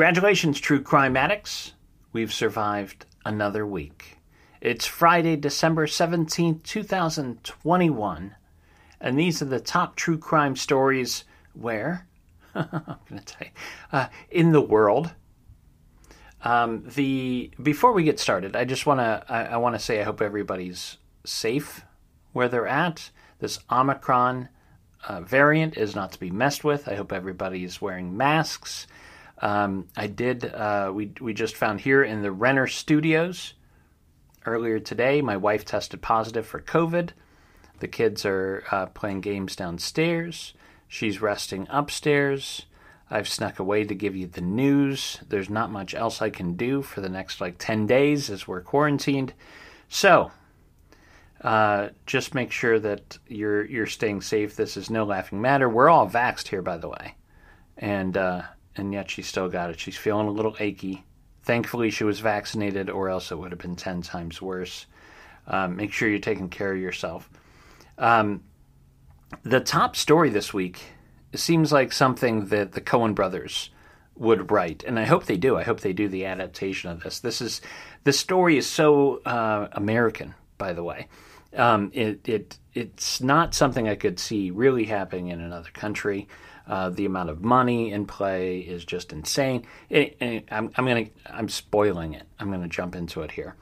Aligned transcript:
Congratulations, 0.00 0.58
true 0.58 0.80
crime 0.80 1.14
addicts. 1.14 1.74
We've 2.14 2.32
survived 2.32 3.04
another 3.26 3.66
week. 3.66 4.16
It's 4.62 4.86
Friday, 4.86 5.36
December 5.36 5.86
17th, 5.86 6.62
2021, 6.62 8.34
and 8.98 9.18
these 9.18 9.42
are 9.42 9.44
the 9.44 9.60
top 9.60 9.96
true 9.96 10.16
crime 10.16 10.56
stories 10.56 11.24
where? 11.52 12.08
I'm 12.54 12.70
going 13.10 13.20
to 13.20 13.24
tell 13.26 13.46
you. 13.46 13.52
Uh, 13.92 14.06
in 14.30 14.52
the 14.52 14.62
world. 14.62 15.12
Um, 16.42 16.82
the 16.94 17.50
before 17.62 17.92
we 17.92 18.02
get 18.02 18.18
started, 18.18 18.56
I 18.56 18.64
just 18.64 18.86
want 18.86 19.00
to 19.00 19.22
I, 19.28 19.44
I 19.44 19.56
want 19.58 19.74
to 19.74 19.78
say 19.78 20.00
I 20.00 20.04
hope 20.04 20.22
everybody's 20.22 20.96
safe 21.26 21.84
where 22.32 22.48
they're 22.48 22.66
at. 22.66 23.10
This 23.38 23.58
Omicron 23.70 24.48
uh, 25.06 25.20
variant 25.20 25.76
is 25.76 25.94
not 25.94 26.12
to 26.12 26.18
be 26.18 26.30
messed 26.30 26.64
with. 26.64 26.88
I 26.88 26.94
hope 26.94 27.12
everybody 27.12 27.64
is 27.64 27.82
wearing 27.82 28.16
masks. 28.16 28.86
Um, 29.40 29.88
I 29.96 30.06
did. 30.06 30.44
Uh, 30.44 30.92
we 30.94 31.12
we 31.20 31.32
just 31.34 31.56
found 31.56 31.80
here 31.80 32.02
in 32.02 32.22
the 32.22 32.32
Renner 32.32 32.66
Studios 32.66 33.54
earlier 34.46 34.78
today. 34.78 35.22
My 35.22 35.36
wife 35.36 35.64
tested 35.64 36.02
positive 36.02 36.46
for 36.46 36.60
COVID. 36.60 37.10
The 37.80 37.88
kids 37.88 38.26
are 38.26 38.64
uh, 38.70 38.86
playing 38.86 39.22
games 39.22 39.56
downstairs. 39.56 40.54
She's 40.86 41.22
resting 41.22 41.66
upstairs. 41.70 42.66
I've 43.10 43.28
snuck 43.28 43.58
away 43.58 43.84
to 43.84 43.94
give 43.94 44.14
you 44.14 44.26
the 44.26 44.40
news. 44.40 45.18
There's 45.28 45.50
not 45.50 45.72
much 45.72 45.94
else 45.94 46.22
I 46.22 46.30
can 46.30 46.54
do 46.54 46.82
for 46.82 47.00
the 47.00 47.08
next 47.08 47.40
like 47.40 47.56
10 47.58 47.86
days 47.86 48.30
as 48.30 48.46
we're 48.46 48.60
quarantined. 48.60 49.32
So, 49.88 50.30
uh, 51.40 51.88
just 52.06 52.34
make 52.34 52.52
sure 52.52 52.78
that 52.78 53.18
you're 53.26 53.64
you're 53.64 53.86
staying 53.86 54.20
safe. 54.20 54.54
This 54.54 54.76
is 54.76 54.90
no 54.90 55.04
laughing 55.04 55.40
matter. 55.40 55.68
We're 55.68 55.88
all 55.88 56.08
vaxxed 56.08 56.48
here, 56.48 56.62
by 56.62 56.76
the 56.76 56.88
way, 56.88 57.16
and 57.78 58.16
uh, 58.16 58.42
and 58.80 58.92
yet 58.92 59.10
she 59.10 59.22
still 59.22 59.48
got 59.48 59.70
it. 59.70 59.78
She's 59.78 59.96
feeling 59.96 60.26
a 60.26 60.32
little 60.32 60.56
achy. 60.58 61.04
Thankfully, 61.42 61.90
she 61.90 62.04
was 62.04 62.20
vaccinated, 62.20 62.90
or 62.90 63.08
else 63.08 63.30
it 63.30 63.36
would 63.38 63.52
have 63.52 63.60
been 63.60 63.76
ten 63.76 64.02
times 64.02 64.42
worse. 64.42 64.86
Um, 65.46 65.76
make 65.76 65.92
sure 65.92 66.08
you're 66.08 66.18
taking 66.18 66.48
care 66.48 66.72
of 66.72 66.80
yourself. 66.80 67.28
Um, 67.98 68.42
the 69.42 69.60
top 69.60 69.96
story 69.96 70.30
this 70.30 70.52
week 70.52 70.80
seems 71.34 71.72
like 71.72 71.92
something 71.92 72.46
that 72.46 72.72
the 72.72 72.80
Coen 72.80 73.14
brothers 73.14 73.70
would 74.16 74.50
write, 74.50 74.84
and 74.84 74.98
I 74.98 75.04
hope 75.04 75.24
they 75.26 75.36
do. 75.36 75.56
I 75.56 75.62
hope 75.62 75.80
they 75.80 75.92
do 75.92 76.08
the 76.08 76.26
adaptation 76.26 76.90
of 76.90 77.02
this. 77.02 77.20
This 77.20 77.40
is 77.40 77.60
the 78.04 78.12
story 78.12 78.56
is 78.56 78.66
so 78.66 79.20
uh, 79.24 79.68
American, 79.72 80.34
by 80.58 80.72
the 80.72 80.82
way. 80.82 81.08
Um, 81.56 81.90
it, 81.94 82.28
it 82.28 82.58
it's 82.74 83.20
not 83.20 83.54
something 83.54 83.88
I 83.88 83.96
could 83.96 84.18
see 84.18 84.50
really 84.50 84.84
happening 84.84 85.28
in 85.28 85.40
another 85.40 85.70
country. 85.72 86.28
Uh, 86.70 86.88
the 86.88 87.04
amount 87.04 87.28
of 87.28 87.42
money 87.42 87.90
in 87.90 88.06
play 88.06 88.60
is 88.60 88.84
just 88.84 89.12
insane. 89.12 89.66
I'm, 89.90 90.44
I'm 90.50 90.86
gonna 90.86 91.06
I'm 91.26 91.48
spoiling 91.48 92.14
it. 92.14 92.22
I'm 92.38 92.50
gonna 92.50 92.68
jump 92.68 92.94
into 92.94 93.22
it 93.22 93.32
here. 93.32 93.56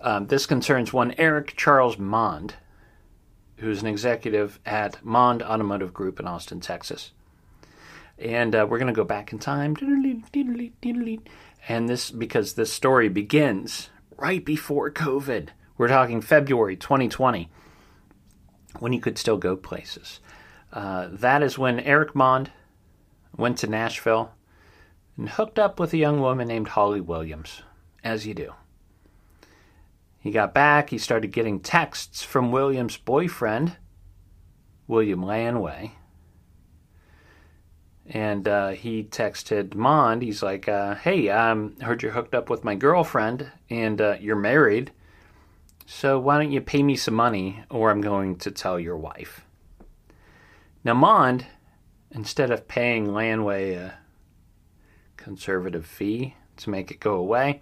Um, 0.00 0.26
this 0.26 0.46
concerns 0.46 0.92
one 0.92 1.14
Eric 1.16 1.54
Charles 1.56 1.96
Mond, 1.96 2.54
who's 3.56 3.82
an 3.82 3.86
executive 3.86 4.58
at 4.64 5.04
Mond 5.04 5.42
Automotive 5.42 5.92
Group 5.92 6.18
in 6.18 6.26
Austin, 6.26 6.60
Texas. 6.60 7.12
And 8.18 8.54
uh, 8.54 8.66
we're 8.68 8.78
going 8.78 8.92
to 8.92 8.98
go 8.98 9.04
back 9.04 9.32
in 9.32 9.38
time. 9.38 9.76
And 11.68 11.88
this, 11.88 12.10
because 12.10 12.54
this 12.54 12.72
story 12.72 13.08
begins 13.08 13.90
right 14.16 14.44
before 14.44 14.90
COVID. 14.90 15.48
We're 15.78 15.88
talking 15.88 16.20
February 16.20 16.76
2020, 16.76 17.50
when 18.78 18.92
you 18.92 19.00
could 19.00 19.18
still 19.18 19.38
go 19.38 19.56
places. 19.56 20.20
Uh, 20.72 21.08
that 21.10 21.42
is 21.42 21.58
when 21.58 21.80
Eric 21.80 22.14
Mond 22.14 22.50
went 23.36 23.58
to 23.58 23.66
Nashville 23.66 24.32
and 25.16 25.28
hooked 25.28 25.58
up 25.58 25.80
with 25.80 25.92
a 25.92 25.98
young 25.98 26.20
woman 26.20 26.48
named 26.48 26.68
Holly 26.68 27.00
Williams, 27.00 27.62
as 28.04 28.26
you 28.26 28.34
do. 28.34 28.54
He 30.20 30.30
got 30.30 30.54
back, 30.54 30.90
he 30.90 30.98
started 30.98 31.32
getting 31.32 31.60
texts 31.60 32.22
from 32.22 32.52
Williams' 32.52 32.96
boyfriend, 32.96 33.76
William 34.86 35.22
Lanway. 35.22 35.92
And 38.06 38.46
uh, 38.46 38.70
he 38.70 39.04
texted 39.04 39.74
Mond, 39.74 40.22
he's 40.22 40.42
like, 40.42 40.68
uh, 40.68 40.96
Hey, 40.96 41.28
um, 41.30 41.76
heard 41.80 42.02
you're 42.02 42.12
hooked 42.12 42.34
up 42.34 42.50
with 42.50 42.64
my 42.64 42.74
girlfriend 42.74 43.50
and 43.70 44.00
uh, 44.00 44.16
you're 44.20 44.36
married. 44.36 44.90
So 45.86 46.18
why 46.18 46.38
don't 46.38 46.52
you 46.52 46.60
pay 46.60 46.82
me 46.82 46.96
some 46.96 47.14
money 47.14 47.62
or 47.70 47.90
I'm 47.90 48.00
going 48.00 48.36
to 48.38 48.50
tell 48.50 48.78
your 48.78 48.96
wife? 48.96 49.44
Now, 50.84 50.94
Mond, 50.94 51.46
instead 52.10 52.50
of 52.50 52.68
paying 52.68 53.12
Lanway 53.12 53.74
a 53.74 53.94
conservative 55.16 55.86
fee 55.86 56.34
to 56.56 56.70
make 56.70 56.90
it 56.90 57.00
go 57.00 57.14
away, 57.14 57.60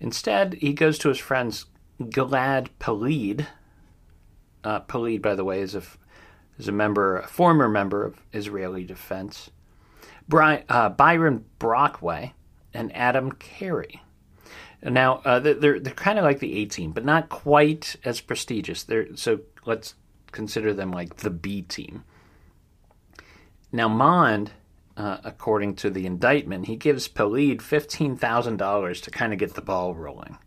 Instead, 0.00 0.54
he 0.54 0.72
goes 0.72 0.98
to 0.98 1.08
his 1.08 1.18
friends 1.18 1.66
Gilad 2.00 2.68
Peled. 2.78 3.46
Uh, 4.62 4.80
Peled, 4.80 5.22
by 5.22 5.34
the 5.34 5.44
way, 5.44 5.60
is 5.60 5.74
a, 5.74 5.82
is 6.58 6.68
a 6.68 6.72
member, 6.72 7.18
a 7.18 7.26
former 7.26 7.68
member 7.68 8.04
of 8.04 8.22
Israeli 8.32 8.84
Defense. 8.84 9.50
Uh, 10.32 10.90
Byron 10.90 11.44
Brockway 11.58 12.34
and 12.74 12.94
Adam 12.94 13.32
Carey. 13.32 14.02
Now, 14.82 15.22
uh, 15.24 15.40
they're, 15.40 15.80
they're 15.80 15.94
kind 15.94 16.18
of 16.18 16.24
like 16.24 16.38
the 16.38 16.58
A 16.58 16.66
team, 16.66 16.92
but 16.92 17.04
not 17.04 17.28
quite 17.28 17.96
as 18.04 18.20
prestigious. 18.20 18.84
They're, 18.84 19.16
so 19.16 19.40
let's 19.64 19.94
consider 20.30 20.72
them 20.72 20.92
like 20.92 21.16
the 21.16 21.30
B 21.30 21.62
team. 21.62 22.04
Now, 23.72 23.88
Mond 23.88 24.52
uh, 24.98 25.18
according 25.22 25.76
to 25.76 25.90
the 25.90 26.04
indictment, 26.06 26.66
he 26.66 26.74
gives 26.74 27.06
Peled 27.06 27.58
$15,000 27.58 29.02
to 29.02 29.10
kind 29.12 29.32
of 29.32 29.38
get 29.38 29.54
the 29.54 29.62
ball 29.62 29.94
rolling. 29.94 30.38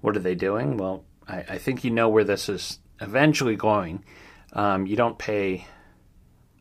What 0.00 0.16
are 0.16 0.20
they 0.20 0.36
doing? 0.36 0.76
Well, 0.76 1.04
I, 1.26 1.38
I 1.48 1.58
think 1.58 1.82
you 1.82 1.90
know 1.90 2.08
where 2.08 2.22
this 2.22 2.48
is 2.48 2.78
eventually 3.00 3.56
going. 3.56 4.04
Um, 4.52 4.86
you 4.86 4.94
don't 4.94 5.18
pay 5.18 5.66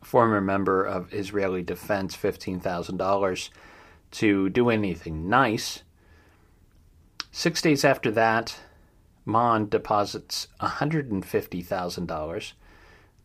a 0.01 0.05
former 0.05 0.41
member 0.41 0.83
of 0.83 1.13
Israeli 1.13 1.61
defense 1.61 2.17
$15,000 2.17 3.49
to 4.11 4.49
do 4.49 4.69
anything 4.71 5.29
nice. 5.29 5.83
Six 7.31 7.61
days 7.61 7.85
after 7.85 8.09
that, 8.11 8.59
Mon 9.23 9.69
deposits 9.69 10.47
$150,000. 10.61 12.53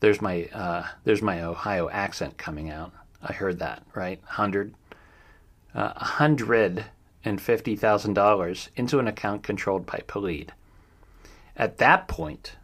There's 0.05 0.21
my 0.21 0.51
uh, 0.53 0.87
there's 1.05 1.23
my 1.23 1.43
Ohio 1.43 1.89
accent 1.89 2.37
coming 2.37 2.69
out. 2.69 2.93
I 3.23 3.33
heard 3.33 3.61
that 3.61 3.85
right. 3.95 4.21
Hundred, 4.23 4.75
uh, 5.75 5.95
hundred 5.95 6.85
and 7.25 7.41
fifty 7.41 7.75
thousand 7.75 8.12
dollars 8.12 8.69
into 8.77 8.99
an 8.99 9.09
account 9.09 9.43
controlled 9.43 9.87
by 9.87 10.03
Peled. 10.06 10.51
At 11.56 11.79
that 11.79 12.06
point, 12.06 12.56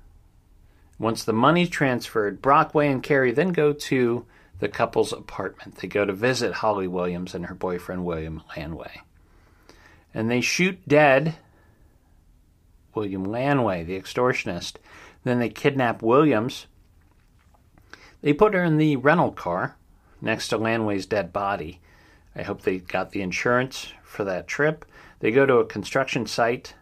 once 0.98 1.24
the 1.24 1.32
money's 1.32 1.70
transferred, 1.70 2.42
Brockway 2.42 2.88
and 2.88 3.02
Carey 3.02 3.32
then 3.32 3.52
go 3.52 3.72
to 3.72 4.26
the 4.58 4.68
couple's 4.68 5.14
apartment. 5.14 5.76
They 5.76 5.88
go 5.88 6.04
to 6.04 6.12
visit 6.12 6.52
Holly 6.52 6.88
Williams 6.88 7.34
and 7.34 7.46
her 7.46 7.54
boyfriend 7.54 8.04
William 8.04 8.42
Lanway. 8.54 9.00
And 10.12 10.30
they 10.30 10.42
shoot 10.42 10.86
dead 10.86 11.36
William 12.94 13.24
Lanway, 13.24 13.82
the 13.82 13.98
extortionist. 13.98 14.74
Then 15.24 15.38
they 15.38 15.48
kidnap 15.48 16.02
Williams. 16.02 16.66
They 18.22 18.32
put 18.32 18.54
her 18.54 18.62
in 18.62 18.76
the 18.76 18.96
rental 18.96 19.32
car 19.32 19.76
next 20.20 20.48
to 20.48 20.58
Lanway's 20.58 21.06
dead 21.06 21.32
body. 21.32 21.80
I 22.34 22.42
hope 22.42 22.62
they 22.62 22.78
got 22.78 23.10
the 23.10 23.22
insurance 23.22 23.92
for 24.02 24.24
that 24.24 24.46
trip. 24.46 24.84
They 25.20 25.30
go 25.30 25.46
to 25.46 25.56
a 25.56 25.66
construction 25.66 26.26
site, 26.26 26.74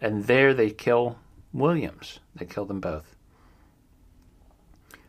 and 0.00 0.24
there 0.24 0.52
they 0.54 0.70
kill 0.70 1.18
Williams. 1.52 2.20
They 2.34 2.46
kill 2.46 2.64
them 2.64 2.80
both. 2.80 3.16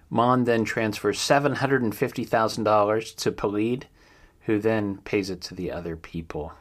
Mon 0.10 0.46
then 0.46 0.64
transfers 0.64 1.20
$750,000 1.20 3.16
to 3.16 3.32
Peled, 3.32 3.86
who 4.42 4.60
then 4.60 4.98
pays 5.00 5.30
it 5.30 5.42
to 5.42 5.54
the 5.54 5.72
other 5.72 5.98
people. 5.98 6.54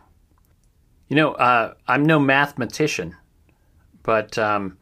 You 1.08 1.16
know, 1.16 1.34
uh, 1.34 1.74
I'm 1.86 2.04
no 2.04 2.18
mathematician, 2.18 3.14
but 4.02 4.36
um, 4.36 4.76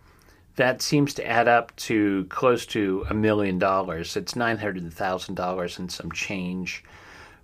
that 0.57 0.83
seems 0.83 1.15
to 1.15 1.27
add 1.27 1.49
up 1.49 1.75
to 1.77 2.27
close 2.27 2.65
to 2.67 3.05
a 3.11 3.15
million 3.15 3.59
dollars. 3.59 4.17
It's 4.17 4.35
$900,000 4.35 5.79
and 5.79 5.93
some 5.93 6.13
change. 6.13 6.85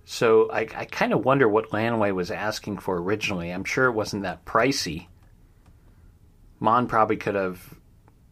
So 0.05 0.51
I, 0.51 0.61
I 0.75 0.85
kind 0.87 1.13
of 1.13 1.25
wonder 1.25 1.49
what 1.49 1.73
Lanway 1.73 2.13
was 2.13 2.31
asking 2.31 2.79
for 2.79 2.99
originally. 2.99 3.51
I'm 3.51 3.65
sure 3.65 3.87
it 3.87 3.93
wasn't 3.93 4.23
that 4.23 4.45
pricey. 4.45 5.07
Mon 6.59 6.87
probably 6.87 7.17
could 7.17 7.35
have, 7.35 7.75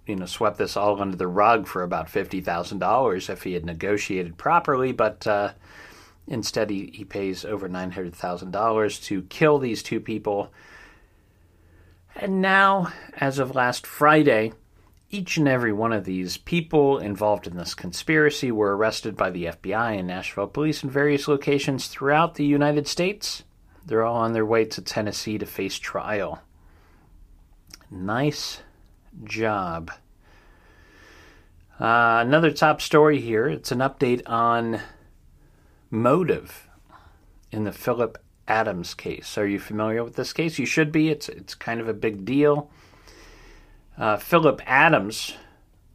you 0.07 0.17
know, 0.17 0.27
swept 0.27 0.59
this 0.59 0.77
all 0.77 1.01
under 1.01 1.17
the 1.17 1.27
rug 1.27 1.67
for 1.67 1.83
about 1.83 2.11
fifty 2.11 2.41
thousand 2.41 2.79
dollars 2.79 3.31
if 3.31 3.43
he 3.43 3.55
had 3.55 3.65
negotiated 3.65 4.37
properly, 4.37 4.93
but 4.93 5.27
uh, 5.27 5.53
instead 6.27 6.69
he, 6.69 6.91
he 6.93 7.05
pays 7.05 7.45
over 7.45 7.69
nine 7.69 7.91
hundred 7.91 8.15
thousand 8.15 8.51
dollars 8.51 8.99
to 9.01 9.23
kill 9.23 9.59
these 9.59 9.83
two 9.83 10.01
people. 10.01 10.53
And 12.17 12.43
now, 12.43 12.93
as 13.17 13.39
of 13.39 13.55
last 13.55 13.87
Friday, 13.87 14.53
each 15.11 15.39
and 15.39 15.49
every 15.49 15.73
one 15.73 15.93
of 15.93 16.05
these 16.05 16.37
people 16.37 16.99
involved 16.99 17.47
in 17.47 17.57
this 17.57 17.75
conspiracy 17.75 18.53
were 18.53 18.77
arrested 18.77 19.17
by 19.17 19.31
the 19.31 19.47
FBI 19.47 19.99
and 19.99 20.09
Nashville 20.09 20.47
police 20.47 20.83
in 20.83 20.91
various 20.91 21.27
locations 21.27 21.89
throughout 21.89 22.35
the 22.35 22.45
United 22.45 22.87
States. 22.87 23.45
They're 23.87 24.05
all 24.05 24.17
on 24.17 24.35
their 24.35 24.45
way 24.45 24.67
to 24.67 24.83
Tennessee 24.83 25.39
to 25.39 25.47
face 25.47 25.79
trial. 25.79 26.43
Nice 27.91 28.61
job. 29.25 29.91
Uh, 31.81 32.23
another 32.27 32.51
top 32.51 32.83
story 32.83 33.21
here. 33.21 33.47
It's 33.47 33.73
an 33.73 33.79
update 33.79 34.23
on 34.27 34.81
motive 35.91 36.69
in 37.51 37.65
the 37.65 37.73
Phillip 37.73 38.19
Adams 38.47 38.93
case. 38.93 39.39
Are 39.39 39.47
you 39.47 39.59
familiar 39.59 40.05
with 40.05 40.17
this 40.17 40.35
case? 40.35 40.59
You 40.59 40.67
should 40.67 40.93
be. 40.93 41.09
It's 41.09 41.29
it's 41.29 41.55
kind 41.55 41.81
of 41.81 41.89
a 41.89 41.95
big 41.95 42.25
deal. 42.25 42.71
Uh, 43.99 44.17
Phillip 44.17 44.63
Adams 44.65 45.35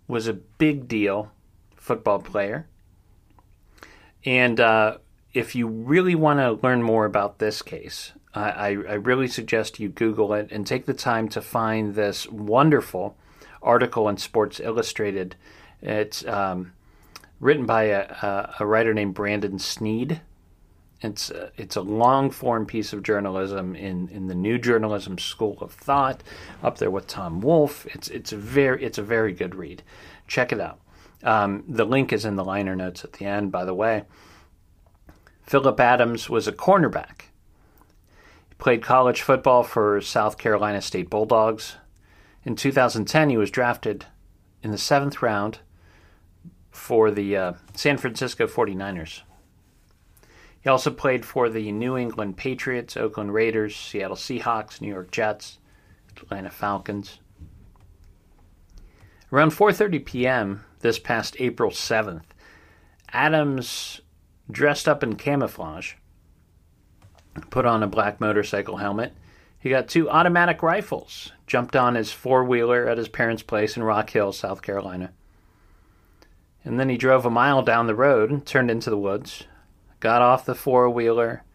was 0.08 0.28
a 0.28 0.34
big 0.34 0.88
deal 0.88 1.32
football 1.76 2.20
player, 2.20 2.68
and 4.26 4.60
uh, 4.60 4.98
if 5.34 5.56
you 5.56 5.68
really 5.68 6.16
want 6.16 6.40
to 6.40 6.66
learn 6.66 6.84
more 6.84 7.06
about 7.06 7.40
this 7.40 7.62
case, 7.62 8.12
I, 8.36 8.72
I 8.72 8.94
really 8.94 9.28
suggest 9.28 9.80
you 9.80 9.90
Google 9.90 10.34
it 10.34 10.52
and 10.52 10.66
take 10.66 10.86
the 10.86 10.94
time 10.94 11.30
to 11.30 11.42
find 11.42 11.94
this 11.94 12.28
wonderful 12.30 13.16
article 13.62 14.10
in 14.10 14.18
Sports 14.18 14.60
Illustrated. 14.60 15.36
It's 15.82 16.26
um, 16.26 16.74
written 17.40 17.66
by 17.66 17.84
a, 17.84 18.50
a, 18.60 18.66
writer 18.66 18.94
named 18.94 19.14
Brandon 19.14 19.60
Sneed. 19.60 20.22
It's 21.04 21.30
a, 21.30 21.52
it's 21.58 21.76
a 21.76 21.82
long 21.82 22.32
form 22.32 22.66
piece 22.66 22.94
of 22.94 23.04
journalism 23.04 23.76
in, 23.76 24.08
in 24.08 24.28
the 24.28 24.36
New 24.36 24.58
Journalism 24.58 25.18
School 25.18 25.58
of 25.60 25.74
Thought, 25.74 26.24
up 26.64 26.78
there 26.78 26.90
with 26.90 27.08
Tom 27.08 27.42
Wolfe. 27.42 27.86
It's 27.94 28.08
it's 28.08 28.32
a 28.32 28.38
very 28.38 28.84
it's 28.84 28.98
a 28.98 29.04
very 29.04 29.34
good 29.34 29.54
read. 29.54 29.84
Check 30.28 30.54
it 30.54 30.62
out. 30.62 30.80
Um, 31.24 31.64
the 31.68 31.86
link 31.86 32.14
is 32.14 32.26
in 32.26 32.36
the 32.36 32.44
liner 32.46 32.76
notes 32.76 33.04
at 33.04 33.14
the 33.14 33.26
end. 33.26 33.52
By 33.52 33.66
the 33.66 33.74
way, 33.74 34.06
Phillip 35.44 35.80
Adams 35.80 36.30
was 36.30 36.48
a 36.48 36.54
cornerback 36.54 37.24
He 38.50 38.56
played 38.58 38.82
college 38.82 39.22
football 39.22 39.64
for 39.64 40.00
South 40.02 40.38
Carolina 40.38 40.82
State 40.82 41.10
Bulldogs. 41.10 41.78
In 42.46 42.56
2010, 42.56 43.30
he 43.30 43.38
was 43.38 43.52
drafted 43.52 44.06
in 44.62 44.72
the 44.72 44.78
seventh 44.78 45.22
round 45.22 45.60
for 46.72 47.12
the 47.12 47.38
uh, 47.38 47.54
San 47.74 47.98
Francisco 47.98 48.48
49ers. 48.48 49.22
He 50.64 50.70
also 50.70 50.92
played 50.92 51.26
for 51.26 51.50
the 51.50 51.72
New 51.72 51.98
England 51.98 52.38
Patriots, 52.38 52.96
Oakland 52.96 53.34
Raiders, 53.34 53.76
Seattle 53.76 54.16
Seahawks, 54.16 54.80
New 54.80 54.88
York 54.88 55.12
Jets, 55.12 55.60
Atlanta 56.18 56.50
Falcons. 56.50 57.20
Around 59.32 59.52
4:30 59.52 60.06
p.m. 60.06 60.64
this 60.80 61.00
past 61.00 61.36
April 61.40 61.72
7th, 61.72 62.24
Adams 63.12 64.02
dressed 64.50 64.88
up 64.88 65.04
in 65.04 65.16
camouflage 65.16 65.94
put 67.50 67.66
on 67.66 67.84
a 67.84 67.88
black 67.88 68.20
motorcycle 68.20 68.78
helmet. 68.78 69.14
He 69.60 69.70
got 69.70 69.88
two 69.88 70.10
automatic 70.10 70.62
rifles, 70.62 71.32
jumped 71.48 71.76
on 71.76 71.96
his 71.96 72.12
four 72.12 72.44
wheeler 72.44 72.88
at 72.88 72.98
his 72.98 73.08
parents' 73.08 73.44
place 73.44 73.78
in 73.78 73.84
Rock 73.84 74.10
Hill, 74.10 74.34
South 74.34 74.62
Carolina. 74.62 75.12
And 76.66 76.80
then 76.80 76.90
he 76.90 76.98
drove 76.98 77.26
a 77.26 77.30
mile 77.30 77.62
down 77.62 77.88
the 77.88 77.96
road 77.96 78.30
and 78.30 78.46
turned 78.46 78.72
into 78.72 78.90
the 78.90 78.98
woods, 78.98 79.46
got 80.04 80.22
off 80.22 80.46
the 80.46 80.54
four 80.54 80.90
wheeler, 80.90 81.46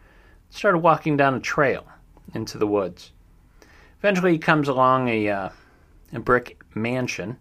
started 0.49 0.79
walking 0.79 1.19
down 1.19 1.35
a 1.35 1.41
trail 1.41 1.87
into 2.33 2.57
the 2.57 2.67
woods. 2.67 3.13
Eventually, 3.99 4.33
he 4.33 4.39
comes 4.39 4.69
along 4.69 5.07
a, 5.07 5.29
uh, 5.29 5.49
a 6.15 6.19
brick 6.19 6.59
mansion. 6.75 7.37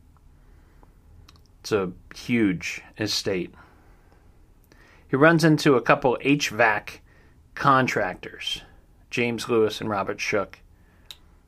It's 1.62 1.72
a 1.72 1.94
huge 2.14 2.82
estate. 3.00 3.56
He 5.08 5.16
runs 5.16 5.46
into 5.46 5.76
a 5.76 5.82
couple 5.82 6.18
HVAC 6.26 7.00
contractors, 7.56 8.64
James 9.10 9.48
Lewis 9.48 9.80
and 9.80 9.90
Robert 9.90 10.20
Shook, 10.20 10.60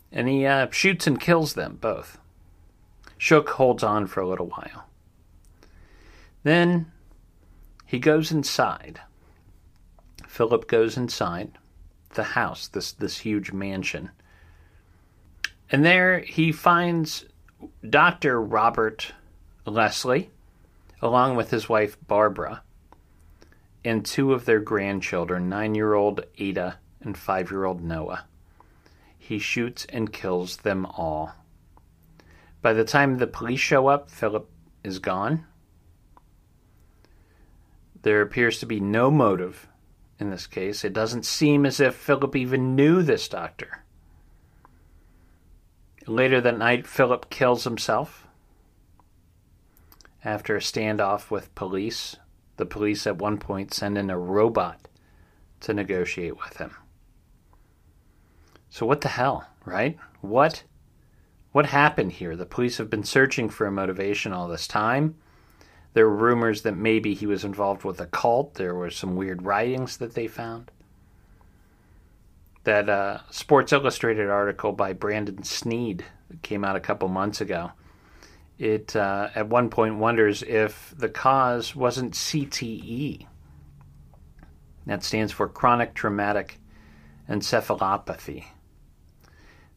and 0.10 0.30
he 0.30 0.46
uh, 0.46 0.70
shoots 0.72 1.06
and 1.06 1.20
kills 1.20 1.56
them 1.56 1.78
both. 1.82 2.18
Shook 3.18 3.50
holds 3.50 3.84
on 3.84 4.08
for 4.08 4.22
a 4.22 4.28
little 4.30 4.48
while. 4.48 4.86
Then 6.44 6.94
he 7.86 8.00
goes 8.00 8.32
inside. 8.32 9.02
Phillip 10.30 10.68
goes 10.68 10.96
inside 10.96 11.58
the 12.14 12.24
house, 12.24 12.68
this 12.68 12.92
this 12.92 13.18
huge 13.18 13.52
mansion. 13.52 14.12
And 15.72 15.84
there 15.84 16.20
he 16.20 16.52
finds 16.52 17.26
Dr. 17.90 18.40
Robert 18.40 19.12
Leslie 19.66 20.30
along 21.02 21.36
with 21.36 21.50
his 21.50 21.68
wife 21.68 21.98
Barbara 22.08 22.62
and 23.84 24.06
two 24.06 24.32
of 24.32 24.46
their 24.46 24.60
grandchildren, 24.60 25.50
nine 25.50 25.74
year 25.74 25.96
old 25.96 26.24
Ada 26.38 26.78
and 27.02 27.18
five 27.18 27.50
year 27.50 27.66
old 27.66 27.84
Noah. 27.84 28.26
He 29.18 29.40
shoots 29.40 29.86
and 29.90 30.14
kills 30.14 30.58
them 30.58 30.86
all. 30.86 31.34
By 32.62 32.74
the 32.74 32.86
time 32.86 33.18
the 33.18 33.28
police 33.28 33.60
show 33.60 33.88
up, 33.88 34.12
Phillip 34.12 34.48
is 34.84 35.00
gone. 35.00 35.46
There 38.04 38.22
appears 38.22 38.60
to 38.60 38.68
be 38.68 38.80
no 38.80 39.10
motive 39.10 39.68
in 40.20 40.30
this 40.30 40.48
case. 40.48 40.84
It 40.84 40.94
doesn't 40.94 41.26
seem 41.26 41.66
as 41.66 41.80
if 41.80 41.96
Phillip 41.96 42.36
even 42.36 42.76
knew 42.76 43.02
this 43.02 43.28
doctor. 43.28 43.84
Later 46.06 46.42
that 46.42 46.58
night, 46.58 46.88
Phillip 46.88 47.30
kills 47.30 47.64
himself 47.64 48.28
after 50.24 50.56
a 50.56 50.60
standoff 50.60 51.32
with 51.32 51.54
police 51.56 52.18
the 52.60 52.66
police 52.66 53.08
at 53.08 53.18
one 53.18 53.38
point 53.38 53.74
send 53.74 53.98
in 53.98 54.10
a 54.10 54.20
robot 54.20 54.90
to 55.62 55.74
negotiate 55.74 56.38
with 56.38 56.58
him. 56.58 56.76
So 58.70 58.86
what 58.86 59.00
the 59.00 59.08
hell, 59.08 59.48
right? 59.66 59.98
What 60.20 60.64
what 61.54 61.68
happened 61.68 62.12
here? 62.12 62.36
The 62.36 62.46
police 62.46 62.78
have 62.78 62.90
been 62.90 63.06
searching 63.06 63.50
for 63.50 63.66
a 63.66 63.72
motivation 63.72 64.34
all 64.34 64.50
this 64.50 64.68
time. 64.68 65.16
There 65.94 66.08
were 66.08 66.16
rumors 66.16 66.62
that 66.64 66.78
maybe 66.78 67.14
he 67.14 67.26
was 67.26 67.44
involved 67.44 67.84
with 67.84 68.00
a 68.00 68.06
cult. 68.06 68.56
There 68.56 68.76
were 68.76 68.92
some 68.92 69.16
weird 69.16 69.44
writings 69.44 69.98
that 69.98 70.14
they 70.14 70.28
found. 70.28 70.72
that 72.64 72.90
uh, 72.90 73.20
Sports 73.32 73.74
Illustrated 73.74 74.30
article 74.30 74.72
by 74.74 74.94
Brandon 74.94 75.44
Sneed 75.44 76.06
came 76.44 76.64
out 76.64 76.76
a 76.76 76.80
couple 76.82 77.08
months 77.08 77.42
ago. 77.42 77.72
It 78.60 78.96
uh, 78.96 79.30
at 79.34 79.48
one 79.48 79.70
point 79.70 79.96
wonders 79.96 80.44
if 80.44 80.94
the 80.98 81.10
cause 81.10 81.76
wasn't 81.76 82.14
CTE. 82.14 83.26
That 84.86 85.04
stands 85.04 85.32
for 85.32 85.48
chronic 85.48 85.94
traumatic 85.94 86.60
encephalopathy. 87.30 88.46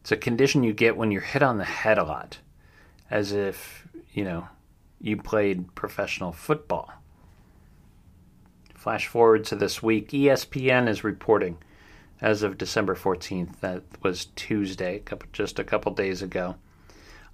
It's 0.00 0.12
a 0.12 0.16
condition 0.16 0.64
you 0.64 0.72
get 0.72 0.96
when 0.96 1.12
you're 1.12 1.20
hit 1.20 1.42
on 1.42 1.58
the 1.58 1.64
head 1.64 1.96
a 1.96 2.04
lot, 2.04 2.38
as 3.08 3.32
if, 3.32 3.86
you 4.12 4.24
know, 4.24 4.48
you 5.02 5.16
played 5.16 5.74
professional 5.74 6.32
football. 6.32 6.90
Flash 8.74 9.06
forward 9.06 9.44
to 9.44 9.56
this 9.56 9.82
week, 9.82 10.10
ESPN 10.10 10.88
is 10.88 11.04
reporting 11.04 11.58
as 12.20 12.44
of 12.44 12.56
December 12.56 12.94
14th, 12.94 13.58
that 13.60 13.82
was 14.00 14.26
Tuesday, 14.36 15.02
just 15.32 15.58
a 15.58 15.64
couple 15.64 15.92
days 15.92 16.22
ago, 16.22 16.54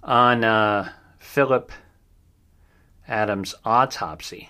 on 0.03 0.43
uh, 0.43 0.91
Phillip 1.19 1.71
Adams' 3.07 3.53
autopsy. 3.63 4.49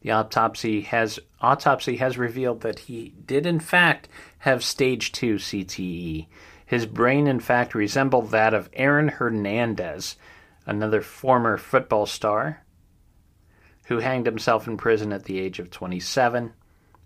The 0.00 0.10
autopsy 0.10 0.80
has 0.80 1.20
autopsy 1.40 1.96
has 1.98 2.18
revealed 2.18 2.62
that 2.62 2.80
he 2.80 3.14
did 3.24 3.46
in 3.46 3.60
fact 3.60 4.08
have 4.38 4.64
stage 4.64 5.12
2 5.12 5.36
CTE. 5.36 6.26
His 6.64 6.86
brain 6.86 7.26
in 7.26 7.40
fact 7.40 7.74
resembled 7.74 8.30
that 8.30 8.54
of 8.54 8.70
Aaron 8.72 9.08
Hernandez, 9.08 10.16
another 10.66 11.02
former 11.02 11.56
football 11.56 12.06
star 12.06 12.64
who 13.86 13.98
hanged 13.98 14.26
himself 14.26 14.66
in 14.66 14.76
prison 14.76 15.12
at 15.12 15.24
the 15.24 15.38
age 15.38 15.58
of 15.58 15.70
27 15.70 16.52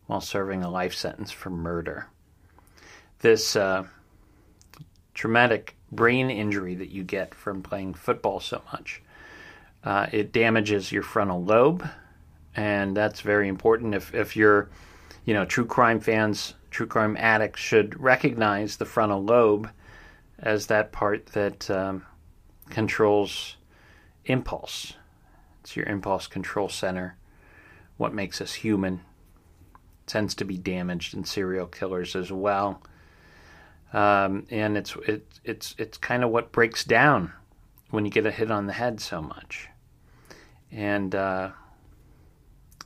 while 0.07 0.21
serving 0.21 0.63
a 0.63 0.71
life 0.71 0.95
sentence 0.95 1.31
for 1.31 1.51
murder. 1.51 2.07
This 3.21 3.57
uh, 3.57 3.85
traumatic 5.15 5.75
brain 5.91 6.31
injury 6.31 6.75
that 6.75 6.91
you 6.91 7.03
get 7.03 7.35
from 7.35 7.63
playing 7.63 7.95
football 7.95 8.41
so 8.41 8.63
much, 8.73 9.03
uh, 9.85 10.07
it 10.13 10.33
damages 10.33 10.93
your 10.93 11.03
frontal 11.03 11.43
lobe, 11.43 11.89
and 12.55 12.97
that's 12.97 13.21
very 13.21 13.49
important. 13.49 13.95
If 13.95 14.15
if 14.15 14.37
you're, 14.37 14.69
you 15.25 15.35
know, 15.35 15.45
true 15.45 15.67
crime 15.67 16.01
fans, 16.01 16.55
true 16.71 16.87
crime 16.87 17.17
addicts 17.19 17.61
should 17.61 17.99
recognize 18.01 18.77
the 18.77 18.85
frontal 18.85 19.23
lobe 19.23 19.71
as 20.39 20.67
that 20.67 20.93
part 20.93 21.27
that 21.27 21.71
um, 21.71 22.05
controls 22.70 23.56
impulse. 24.25 24.94
It's 25.61 25.76
your 25.76 25.87
impulse 25.87 26.26
control 26.26 26.68
center, 26.68 27.16
what 27.96 28.14
makes 28.14 28.40
us 28.40 28.54
human, 28.54 29.00
tends 30.06 30.35
to 30.37 30.44
be 30.44 30.58
damaged 30.58 31.14
in 31.14 31.25
serial 31.25 31.66
killers 31.66 32.14
as 32.14 32.30
well. 32.30 32.82
Um, 33.92 34.46
and 34.50 34.76
it's 34.76 34.96
it, 35.06 35.26
it's 35.44 35.75
it's 35.78 35.96
kind 35.96 36.25
of 36.25 36.30
what 36.30 36.52
breaks 36.52 36.85
down 36.85 37.32
when 37.90 38.04
you 38.04 38.11
get 38.11 38.26
a 38.26 38.30
hit 38.30 38.50
on 38.50 38.66
the 38.66 38.73
head 38.73 39.00
so 39.00 39.23
much, 39.23 39.68
and 40.73 41.14
uh, 41.14 41.50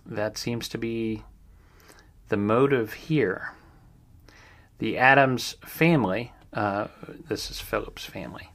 that 0.04 0.37
seems 0.37 0.68
to 0.68 0.78
be 0.78 1.25
the 2.28 2.37
motive 2.37 2.92
here. 2.92 3.52
The 4.78 4.99
Adams 4.99 5.56
family, 5.64 6.32
uh, 6.52 6.88
this 7.28 7.50
is 7.50 7.60
Phillip's 7.60 8.04
family, 8.04 8.50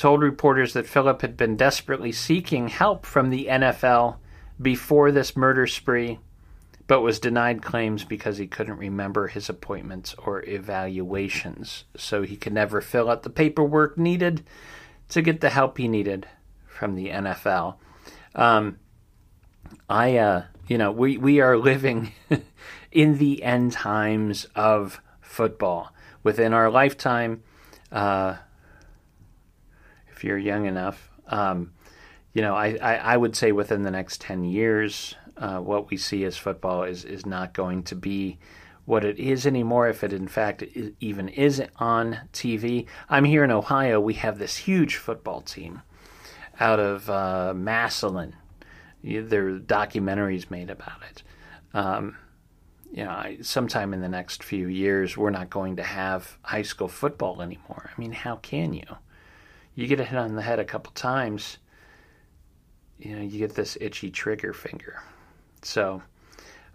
told 0.00 0.22
reporters 0.22 0.72
that 0.72 0.86
Phillip 0.86 1.20
had 1.20 1.36
been 1.36 1.56
desperately 1.56 2.10
seeking 2.10 2.68
help 2.68 3.04
from 3.04 3.30
the 3.30 3.46
NFL 3.50 4.16
before 4.60 5.12
this 5.12 5.36
murder 5.36 5.66
spree 5.66 6.18
but 6.90 7.02
was 7.02 7.20
denied 7.20 7.62
claims 7.62 8.02
because 8.02 8.36
he 8.36 8.48
couldn't 8.48 8.78
remember 8.78 9.28
his 9.28 9.48
appointments 9.48 10.12
or 10.14 10.44
evaluations, 10.44 11.84
so 11.96 12.22
he 12.22 12.36
could 12.36 12.52
never 12.52 12.80
fill 12.80 13.08
out 13.08 13.22
the 13.22 13.30
paperwork 13.30 13.96
needed 13.96 14.42
to 15.08 15.22
get 15.22 15.40
the 15.40 15.50
help 15.50 15.78
he 15.78 15.86
needed 15.86 16.26
from 16.66 16.96
the 16.96 17.06
NFL. 17.10 17.76
Um, 18.34 18.80
I, 19.88 20.16
uh, 20.16 20.44
you 20.66 20.78
know, 20.78 20.90
we, 20.90 21.16
we 21.16 21.40
are 21.40 21.56
living 21.56 22.10
in 22.90 23.18
the 23.18 23.44
end 23.44 23.70
times 23.70 24.48
of 24.56 25.00
football. 25.20 25.94
Within 26.24 26.52
our 26.52 26.70
lifetime, 26.72 27.44
uh, 27.92 28.34
if 30.20 30.24
you're 30.24 30.36
young 30.36 30.66
enough, 30.66 31.10
um, 31.28 31.72
you 32.34 32.42
know, 32.42 32.54
I, 32.54 32.76
I, 32.82 32.94
I 32.96 33.16
would 33.16 33.34
say 33.34 33.52
within 33.52 33.84
the 33.84 33.90
next 33.90 34.20
10 34.20 34.44
years, 34.44 35.14
uh, 35.38 35.60
what 35.60 35.90
we 35.90 35.96
see 35.96 36.24
as 36.24 36.36
football 36.36 36.82
is 36.82 37.06
is 37.06 37.24
not 37.24 37.54
going 37.54 37.84
to 37.84 37.94
be 37.94 38.38
what 38.84 39.02
it 39.02 39.18
is 39.18 39.46
anymore. 39.46 39.88
If 39.88 40.04
it 40.04 40.12
in 40.12 40.28
fact 40.28 40.62
even 41.00 41.30
is 41.30 41.62
on 41.76 42.18
TV, 42.34 42.84
I'm 43.08 43.24
here 43.24 43.44
in 43.44 43.50
Ohio. 43.50 43.98
We 43.98 44.12
have 44.14 44.38
this 44.38 44.58
huge 44.58 44.96
football 44.96 45.40
team 45.40 45.80
out 46.60 46.80
of 46.80 47.08
uh, 47.08 47.54
Massillon. 47.56 48.34
There 49.02 49.48
are 49.48 49.58
documentaries 49.58 50.50
made 50.50 50.68
about 50.68 51.00
it. 51.10 51.22
Um, 51.72 52.18
you 52.92 53.04
know, 53.04 53.10
I, 53.10 53.38
sometime 53.40 53.94
in 53.94 54.02
the 54.02 54.08
next 54.08 54.44
few 54.44 54.66
years, 54.66 55.16
we're 55.16 55.30
not 55.30 55.48
going 55.48 55.76
to 55.76 55.82
have 55.82 56.36
high 56.42 56.60
school 56.60 56.88
football 56.88 57.40
anymore. 57.40 57.88
I 57.96 57.98
mean, 57.98 58.12
how 58.12 58.36
can 58.36 58.74
you? 58.74 58.84
You 59.80 59.86
get 59.86 59.98
hit 59.98 60.18
on 60.18 60.36
the 60.36 60.42
head 60.42 60.58
a 60.58 60.64
couple 60.64 60.92
times, 60.92 61.56
you 62.98 63.16
know, 63.16 63.22
you 63.22 63.38
get 63.38 63.54
this 63.54 63.78
itchy 63.80 64.10
trigger 64.10 64.52
finger. 64.52 65.02
So 65.62 66.02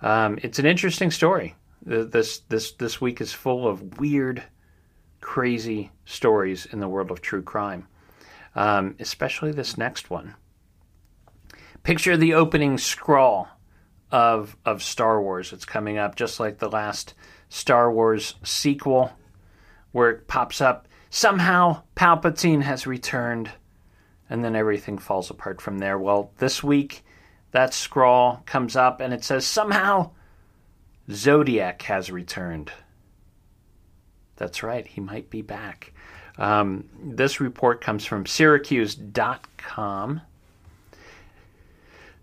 um, 0.02 0.40
it's 0.42 0.58
an 0.58 0.66
interesting 0.66 1.12
story. 1.12 1.54
This 1.84 2.40
this 2.50 2.72
this 2.72 3.00
week 3.00 3.22
is 3.22 3.32
full 3.32 3.68
of 3.68 4.00
weird, 4.00 4.42
crazy 5.22 5.92
stories 6.06 6.66
in 6.66 6.80
the 6.80 6.88
world 6.88 7.12
of 7.12 7.22
true 7.22 7.44
crime, 7.44 7.88
um, 8.56 8.96
especially 9.00 9.52
this 9.52 9.78
next 9.78 10.10
one. 10.10 10.34
Picture 11.84 12.18
the 12.18 12.34
opening 12.34 12.80
scrawl 12.80 13.48
of 14.10 14.58
of 14.66 14.82
Star 14.82 15.22
Wars. 15.22 15.54
It's 15.54 15.64
coming 15.64 16.00
up 16.00 16.16
just 16.16 16.40
like 16.40 16.58
the 16.58 16.72
last 16.72 17.14
Star 17.50 17.92
Wars 17.92 18.34
sequel, 18.42 19.14
where 19.92 20.10
it 20.10 20.28
pops 20.28 20.60
up. 20.60 20.88
Somehow 21.16 21.84
Palpatine 21.96 22.64
has 22.64 22.86
returned, 22.86 23.50
and 24.30 24.44
then 24.44 24.54
everything 24.54 24.98
falls 24.98 25.30
apart 25.30 25.62
from 25.62 25.78
there. 25.78 25.98
Well, 25.98 26.34
this 26.40 26.62
week 26.62 27.06
that 27.52 27.74
scrawl 27.74 28.44
comes 28.46 28.76
up 28.76 29.00
and 29.00 29.14
it 29.14 29.24
says 29.24 29.46
somehow 29.48 30.12
Zodiac 31.10 31.84
has 31.84 32.12
returned. 32.12 32.70
That's 34.36 34.62
right, 34.62 34.86
he 34.86 35.00
might 35.00 35.30
be 35.30 35.42
back. 35.42 35.94
Um, 36.38 36.90
this 37.02 37.40
report 37.40 37.80
comes 37.80 38.04
from 38.04 38.26
Syracuse.com. 38.26 40.20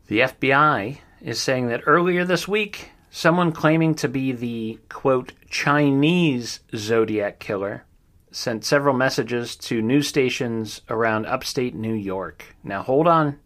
The 0.09 0.21
FBI 0.21 0.99
is 1.23 1.41
saying 1.41 1.69
that 1.69 1.85
earlier 1.87 2.27
this 2.27 2.47
week, 2.47 2.91
someone 3.11 3.53
claiming 3.53 3.95
to 3.95 4.09
be 4.09 4.33
the 4.33 4.79
quote 4.91 5.33
Chinese 5.49 6.61
Zodiac 6.77 7.39
killer 7.39 7.87
sent 8.33 8.65
several 8.65 8.95
messages 8.95 9.57
to 9.57 9.83
news 9.83 10.09
stations 10.09 10.81
around 10.89 11.27
upstate 11.27 11.75
New 11.75 11.95
York. 11.95 12.57
Now 12.65 12.83
hold 12.83 13.07
on, 13.07 13.39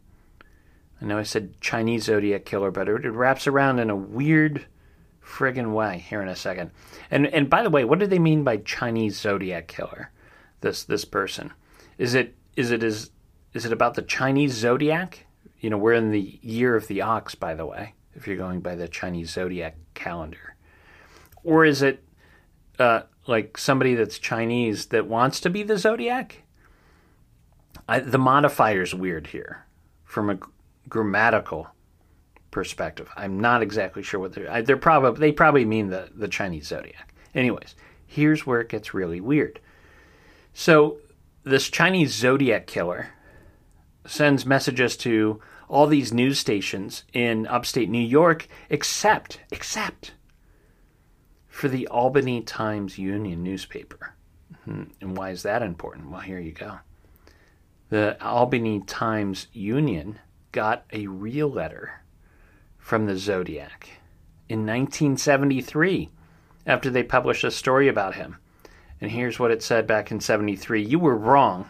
I 1.01 1.05
know 1.05 1.19
I 1.19 1.25
said 1.25 1.61
Chinese 1.61 2.05
Zodiac 2.05 2.45
Killer, 2.45 2.71
but 2.71 2.89
it, 2.89 3.11
wraps 3.11 3.47
around 3.47 3.79
in 3.79 3.91
a 3.91 3.97
weird 3.97 4.67
friggin' 5.23 5.75
way 5.75 6.05
here 6.09 6.23
in 6.23 6.29
a 6.29 6.37
second. 6.37 6.71
And 7.11 7.27
and 7.27 7.51
by 7.51 7.63
the 7.63 7.71
way, 7.71 7.85
what 7.85 7.99
do 7.99 8.07
they 8.07 8.19
mean 8.19 8.45
by 8.45 8.59
Chinese 8.59 9.19
Zodiac 9.19 9.69
Killer? 9.69 10.11
This 10.61 10.85
this 10.85 11.05
person 11.05 11.53
is 11.99 12.15
it 12.15 12.35
is 12.57 12.71
it 12.71 12.83
is 12.83 13.11
is 13.53 13.65
it 13.65 13.73
about 13.73 13.95
the 13.95 14.03
Chinese 14.03 14.53
zodiac? 14.53 15.27
You 15.61 15.71
know, 15.71 15.79
we're 15.79 15.95
in 15.95 16.11
the 16.11 16.39
year 16.43 16.77
of 16.77 16.87
the 16.89 17.03
ox, 17.03 17.35
by 17.35 17.55
the 17.55 17.65
way, 17.65 17.95
if 18.15 18.27
you're 18.27 18.37
going 18.37 18.61
by 18.61 18.75
the 18.75 18.89
Chinese 18.89 19.31
zodiac 19.31 19.77
calendar, 19.95 20.57
or 21.43 21.65
is 21.65 21.83
it 21.83 22.05
uh, 22.79 23.03
like 23.29 23.59
somebody 23.59 23.95
that's 23.95 24.19
Chinese 24.19 24.87
that 24.87 25.07
wants 25.07 25.41
to 25.41 25.51
be 25.51 25.63
the 25.63 25.79
zodiac? 25.79 26.43
I, 27.89 28.01
the 28.01 28.19
modifier's 28.19 28.95
weird 28.95 29.29
here 29.29 29.65
from 30.05 30.31
a 30.31 30.39
grammatical 30.89 31.69
perspective. 32.51 33.09
I'm 33.17 33.41
not 33.41 33.63
exactly 33.63 34.03
sure 34.03 34.19
what 34.21 34.33
they're. 34.33 34.63
They're 34.63 34.77
probably 34.77 35.21
they 35.21 35.33
probably 35.33 35.65
mean 35.65 35.89
the 35.89 36.09
the 36.15 36.29
Chinese 36.29 36.67
zodiac. 36.67 37.15
Anyways, 37.35 37.75
here's 38.07 38.47
where 38.47 38.61
it 38.61 38.69
gets 38.69 38.95
really 38.95 39.21
weird. 39.21 39.61
So 40.55 40.99
this 41.45 41.69
Chinese 41.69 42.15
zodiac 42.15 42.67
killer 42.67 43.11
sends 44.07 44.47
messages 44.47 44.97
to 44.99 45.41
all 45.69 45.87
these 45.87 46.13
news 46.13 46.39
stations 46.39 47.05
in 47.13 47.47
upstate 47.47 47.91
New 47.91 47.99
York, 47.99 48.49
except 48.71 49.41
except 49.53 50.13
for 51.57 51.69
the 51.69 51.87
Albany 51.87 52.43
Times 52.43 52.99
Union 52.99 53.43
newspaper. 53.43 54.15
Hmm, 54.65 54.83
and 55.01 55.17
why 55.17 55.31
is 55.31 55.43
that 55.45 55.63
important? 55.63 56.11
Well, 56.11 56.21
here 56.21 56.39
you 56.39 56.53
go. 56.53 56.81
The 57.89 58.23
Albany 58.23 58.83
Times 58.87 59.47
Union 59.55 60.19
got 60.53 60.85
a 60.93 61.07
real 61.07 61.49
letter 61.49 62.03
from 62.77 63.07
the 63.07 63.17
Zodiac 63.17 63.89
in 64.51 64.67
1973 64.67 66.11
after 66.67 66.91
they 66.91 67.03
published 67.03 67.43
a 67.43 67.51
story 67.51 67.89
about 67.89 68.17
him. 68.17 68.37
And 69.01 69.11
here's 69.11 69.39
what 69.39 69.51
it 69.51 69.63
said 69.63 69.87
back 69.87 70.11
in 70.11 70.21
73 70.21 70.83
You 70.83 70.99
were 70.99 71.17
wrong. 71.17 71.65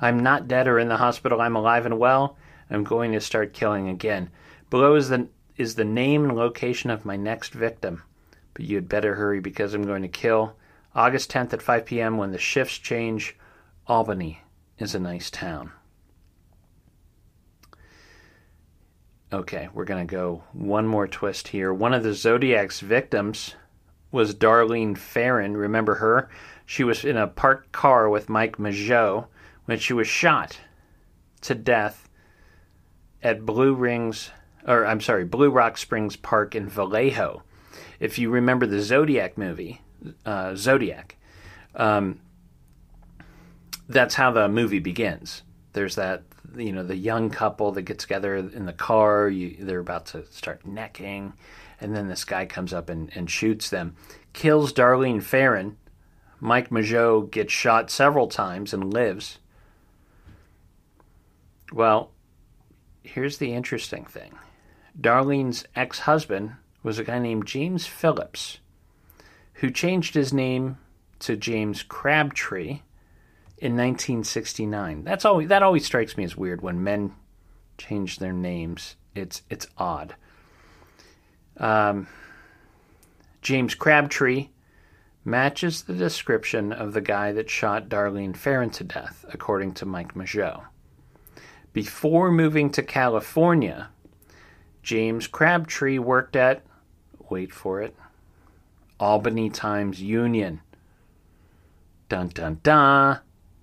I'm 0.00 0.20
not 0.20 0.46
dead 0.46 0.68
or 0.68 0.78
in 0.78 0.88
the 0.88 0.98
hospital. 0.98 1.40
I'm 1.40 1.56
alive 1.56 1.86
and 1.86 1.98
well. 1.98 2.36
I'm 2.70 2.84
going 2.84 3.10
to 3.10 3.20
start 3.20 3.52
killing 3.52 3.88
again. 3.88 4.30
Below 4.70 4.94
is 4.94 5.08
the, 5.08 5.26
is 5.56 5.74
the 5.74 5.84
name 5.84 6.22
and 6.22 6.36
location 6.36 6.88
of 6.88 7.04
my 7.04 7.16
next 7.16 7.52
victim. 7.52 8.04
But 8.54 8.64
you 8.64 8.76
had 8.76 8.88
better 8.88 9.14
hurry 9.14 9.40
because 9.40 9.74
I'm 9.74 9.84
going 9.84 10.02
to 10.02 10.08
kill. 10.08 10.56
August 10.94 11.30
10th 11.30 11.52
at 11.52 11.62
5 11.62 11.84
p.m. 11.84 12.16
when 12.16 12.30
the 12.32 12.38
shifts 12.38 12.78
change. 12.78 13.36
Albany 13.86 14.40
is 14.78 14.94
a 14.94 15.00
nice 15.00 15.30
town. 15.30 15.72
Okay, 19.32 19.68
we're 19.74 19.84
going 19.84 20.06
to 20.06 20.14
go 20.14 20.44
one 20.52 20.86
more 20.86 21.08
twist 21.08 21.48
here. 21.48 21.74
One 21.74 21.92
of 21.92 22.04
the 22.04 22.14
Zodiac's 22.14 22.78
victims 22.78 23.56
was 24.12 24.34
Darlene 24.34 24.96
Ferrin. 24.96 25.56
Remember 25.56 25.96
her? 25.96 26.30
She 26.64 26.84
was 26.84 27.04
in 27.04 27.16
a 27.16 27.26
parked 27.26 27.72
car 27.72 28.08
with 28.08 28.28
Mike 28.28 28.58
Mageau 28.58 29.26
when 29.64 29.78
she 29.78 29.92
was 29.92 30.06
shot 30.06 30.60
to 31.40 31.54
death 31.54 32.08
at 33.22 33.44
Blue 33.44 33.74
Rings, 33.74 34.30
or 34.66 34.86
I'm 34.86 35.00
sorry, 35.00 35.24
Blue 35.24 35.50
Rock 35.50 35.78
Springs 35.78 36.14
Park 36.14 36.54
in 36.54 36.68
Vallejo. 36.68 37.42
If 38.04 38.18
you 38.18 38.28
remember 38.28 38.66
the 38.66 38.82
Zodiac 38.82 39.38
movie, 39.38 39.80
uh, 40.26 40.54
Zodiac, 40.56 41.16
um, 41.74 42.20
that's 43.88 44.14
how 44.14 44.30
the 44.30 44.46
movie 44.46 44.78
begins. 44.78 45.40
There's 45.72 45.94
that, 45.94 46.22
you 46.54 46.70
know, 46.70 46.82
the 46.82 46.96
young 46.96 47.30
couple 47.30 47.72
that 47.72 47.82
get 47.82 47.98
together 47.98 48.36
in 48.36 48.66
the 48.66 48.74
car. 48.74 49.30
You, 49.30 49.56
they're 49.58 49.78
about 49.78 50.04
to 50.08 50.26
start 50.26 50.66
necking, 50.66 51.32
and 51.80 51.96
then 51.96 52.08
this 52.08 52.26
guy 52.26 52.44
comes 52.44 52.74
up 52.74 52.90
and, 52.90 53.10
and 53.16 53.30
shoots 53.30 53.70
them, 53.70 53.96
kills 54.34 54.74
Darlene 54.74 55.22
Ferrin. 55.22 55.78
Mike 56.40 56.68
Mageau 56.68 57.30
gets 57.30 57.54
shot 57.54 57.90
several 57.90 58.28
times 58.28 58.74
and 58.74 58.92
lives. 58.92 59.38
Well, 61.72 62.10
here's 63.02 63.38
the 63.38 63.54
interesting 63.54 64.04
thing 64.04 64.34
Darlene's 65.00 65.64
ex 65.74 66.00
husband 66.00 66.56
was 66.84 67.00
a 67.00 67.04
guy 67.04 67.18
named 67.18 67.46
James 67.46 67.86
Phillips, 67.86 68.58
who 69.54 69.70
changed 69.70 70.14
his 70.14 70.32
name 70.32 70.78
to 71.20 71.36
James 71.36 71.82
Crabtree 71.82 72.82
in 73.58 73.72
1969. 73.72 75.02
That's 75.02 75.24
always 75.24 75.48
that 75.48 75.62
always 75.64 75.84
strikes 75.84 76.16
me 76.16 76.22
as 76.22 76.36
weird 76.36 76.60
when 76.60 76.84
men 76.84 77.14
change 77.78 78.18
their 78.18 78.32
names. 78.32 78.94
It's 79.14 79.42
it's 79.50 79.66
odd. 79.78 80.14
Um, 81.56 82.06
James 83.40 83.74
Crabtree 83.74 84.48
matches 85.24 85.82
the 85.82 85.94
description 85.94 86.72
of 86.72 86.92
the 86.92 87.00
guy 87.00 87.32
that 87.32 87.48
shot 87.48 87.88
Darlene 87.88 88.36
Ferrin 88.36 88.70
to 88.70 88.84
death, 88.84 89.24
according 89.32 89.72
to 89.74 89.86
Mike 89.86 90.14
Mageau. 90.14 90.64
Before 91.72 92.30
moving 92.30 92.70
to 92.70 92.82
California, 92.82 93.88
James 94.82 95.26
Crabtree 95.26 95.98
worked 95.98 96.36
at, 96.36 96.62
wait 97.30 97.52
for 97.52 97.82
it, 97.82 97.94
Albany 98.98 99.50
Times 99.50 100.00
Union. 100.00 100.60
Dun 102.08 102.28
dun 102.28 102.60
dun. 102.62 103.20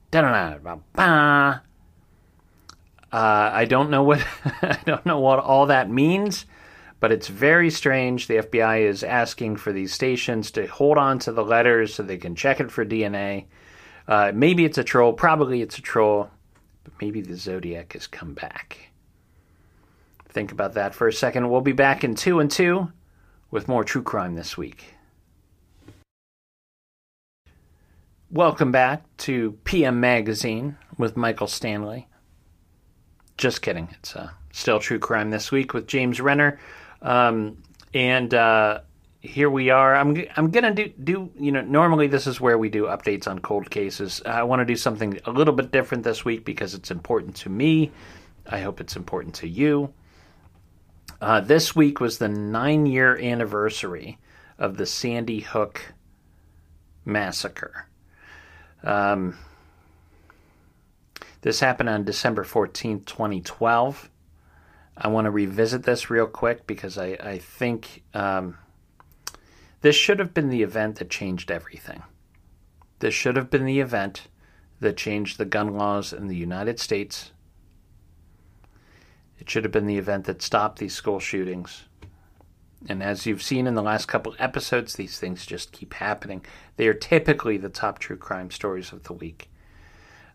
Dun 0.10 0.24
dun 0.24 0.62
dun. 0.64 0.84
dun. 0.96 1.62
Uh, 3.12 3.52
I 3.54 3.66
don't 3.66 3.90
know 3.90 4.04
what 4.04 4.26
I 4.62 4.80
don't 4.86 5.06
know 5.06 5.20
what 5.20 5.40
all 5.40 5.66
that 5.68 5.90
means, 5.90 6.46
but 7.00 7.12
it's 7.12 7.28
very 7.28 7.70
strange. 7.70 8.28
The 8.28 8.38
FBI 8.38 8.82
is 8.82 9.04
asking 9.04 9.58
for 9.58 9.74
these 9.74 9.94
stations 9.94 10.52
to 10.52 10.66
hold 10.68 10.98
on 10.98 11.20
to 11.20 11.32
the 11.32 11.44
letters 11.44 11.94
so 11.94 12.04
they 12.04 12.18
can 12.18 12.36
check 12.36 12.60
it 12.60 12.72
for 12.72 12.86
DNA. 12.86 13.46
Uh, 14.08 14.32
maybe 14.34 14.66
it's 14.66 14.78
a 14.78 14.84
troll. 14.84 15.14
Probably 15.14 15.62
it's 15.62 15.78
a 15.78 15.82
troll. 15.82 16.30
But 16.84 16.94
maybe 17.02 17.22
the 17.22 17.36
Zodiac 17.36 17.94
has 17.94 18.08
come 18.08 18.34
back. 18.34 18.92
Think 20.30 20.52
about 20.52 20.74
that 20.74 20.96
for 20.96 21.08
a 21.08 21.14
second. 21.14 21.50
We'll 21.50 21.62
be 21.62 21.74
back 21.74 22.04
in 22.04 22.16
two 22.16 22.40
and 22.40 22.50
two 22.50 22.92
with 23.52 23.68
more 23.68 23.84
true 23.84 24.02
crime 24.02 24.36
this 24.36 24.58
week. 24.58 24.96
Welcome 28.32 28.72
back 28.72 29.04
to 29.18 29.52
PM 29.66 30.00
Magazine 30.00 30.78
with 30.98 31.18
Michael 31.18 31.48
Stanley. 31.48 32.08
Just 33.38 33.62
kidding. 33.62 33.90
It's 33.92 34.16
uh, 34.16 34.30
still 34.54 34.80
true 34.80 35.00
crime 35.00 35.32
this 35.32 35.52
week 35.52 35.74
with 35.74 35.86
James 35.86 36.22
Renner. 36.22 36.58
Um, 37.02 37.62
and 37.94 38.34
uh, 38.34 38.80
here 39.20 39.50
we 39.50 39.70
are. 39.70 39.96
I'm 39.96 40.16
I'm 40.38 40.50
gonna 40.50 40.74
do 40.74 40.88
do 41.04 41.30
you 41.38 41.52
know 41.52 41.62
normally 41.62 42.08
this 42.08 42.26
is 42.26 42.40
where 42.40 42.58
we 42.58 42.70
do 42.70 42.86
updates 42.86 43.28
on 43.28 43.40
cold 43.40 43.70
cases. 43.70 44.22
I 44.26 44.44
want 44.44 44.62
to 44.62 44.66
do 44.66 44.78
something 44.78 45.20
a 45.26 45.32
little 45.32 45.54
bit 45.54 45.72
different 45.72 46.06
this 46.06 46.24
week 46.24 46.46
because 46.46 46.74
it's 46.74 46.90
important 46.90 47.36
to 47.38 47.50
me. 47.50 47.92
I 48.48 48.62
hope 48.62 48.80
it's 48.80 48.96
important 48.96 49.36
to 49.36 49.48
you. 49.48 49.94
Uh, 51.22 51.40
this 51.40 51.76
week 51.76 52.00
was 52.00 52.18
the 52.18 52.28
nine 52.28 52.88
year 52.88 53.16
anniversary 53.16 54.18
of 54.58 54.78
the 54.78 54.88
Sandy 54.88 55.42
Hook 55.42 55.94
massacre. 57.06 57.88
Um, 58.84 59.38
this 61.42 61.60
happened 61.60 61.90
on 61.90 62.06
December 62.06 62.44
14th, 62.44 63.06
2012. 63.06 64.10
I 64.98 65.08
want 65.10 65.26
to 65.26 65.32
revisit 65.32 65.84
this 65.84 66.10
real 66.10 66.26
quick 66.26 66.66
because 66.66 66.98
I, 66.98 67.18
I 67.22 67.38
think 67.38 68.04
um, 68.16 68.58
this 69.82 69.96
should 69.96 70.18
have 70.18 70.34
been 70.34 70.50
the 70.50 70.64
event 70.64 70.96
that 70.98 71.12
changed 71.12 71.52
everything. 71.52 72.02
This 72.98 73.14
should 73.14 73.36
have 73.36 73.52
been 73.52 73.66
the 73.66 73.80
event 73.80 74.28
that 74.80 74.98
changed 74.98 75.38
the 75.38 75.46
gun 75.46 75.76
laws 75.76 76.14
in 76.14 76.28
the 76.28 76.36
United 76.36 76.80
States. 76.80 77.32
It 79.42 79.50
should 79.50 79.64
have 79.64 79.72
been 79.72 79.88
the 79.88 79.98
event 79.98 80.26
that 80.26 80.44
stopped 80.44 80.78
these 80.78 80.94
school 80.94 81.20
shootings. 81.20 81.86
And 82.88 83.02
as 83.02 83.26
you've 83.26 83.42
seen 83.42 83.66
in 83.66 83.74
the 83.74 83.82
last 83.82 84.08
couple 84.08 84.36
episodes, 84.38 84.94
these 84.94 85.20
things 85.20 85.48
just 85.48 85.72
keep 85.72 85.96
happening. 85.96 86.46
They 86.78 86.88
are 86.88 86.94
typically 86.94 87.58
the 87.58 87.70
top 87.70 87.98
true 87.98 88.18
crime 88.18 88.52
stories 88.52 88.94
of 88.94 89.04
the 89.04 89.14
week. 89.14 89.50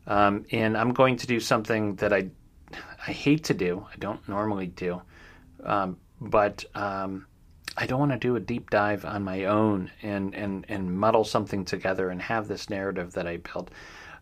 Um, 0.09 0.45
and 0.51 0.77
I'm 0.77 0.93
going 0.93 1.17
to 1.19 1.27
do 1.29 1.39
something 1.39 1.95
that 1.97 2.13
I, 2.13 2.31
I 3.07 3.13
hate 3.13 3.45
to 3.45 3.55
do. 3.55 3.87
I 3.93 3.97
don't 3.97 4.29
normally 4.29 4.67
do, 4.67 5.01
um, 5.63 5.99
but 6.21 6.65
um, 6.75 7.27
I 7.77 7.87
don't 7.87 8.01
want 8.01 8.13
to 8.13 8.19
do 8.19 8.35
a 8.35 8.41
deep 8.41 8.71
dive 8.71 9.05
on 9.05 9.23
my 9.23 9.45
own 9.45 9.91
and, 10.03 10.35
and, 10.35 10.67
and 10.69 10.99
muddle 10.99 11.25
something 11.25 11.65
together 11.65 12.11
and 12.11 12.21
have 12.23 12.49
this 12.49 12.71
narrative 12.71 13.13
that 13.13 13.29
I 13.29 13.37
built. 13.37 13.71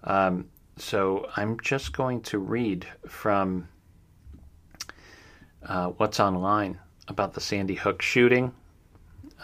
Um, 0.05 0.51
so 0.77 1.31
I'm 1.37 1.59
just 1.61 1.95
going 1.95 2.21
to 2.23 2.39
read 2.39 2.87
from 3.07 3.69
uh, 5.67 5.89
what's 5.89 6.21
online 6.21 6.79
about 7.09 7.35
the 7.35 7.41
Sandy 7.41 7.75
Hook 7.75 8.03
shooting. 8.03 8.53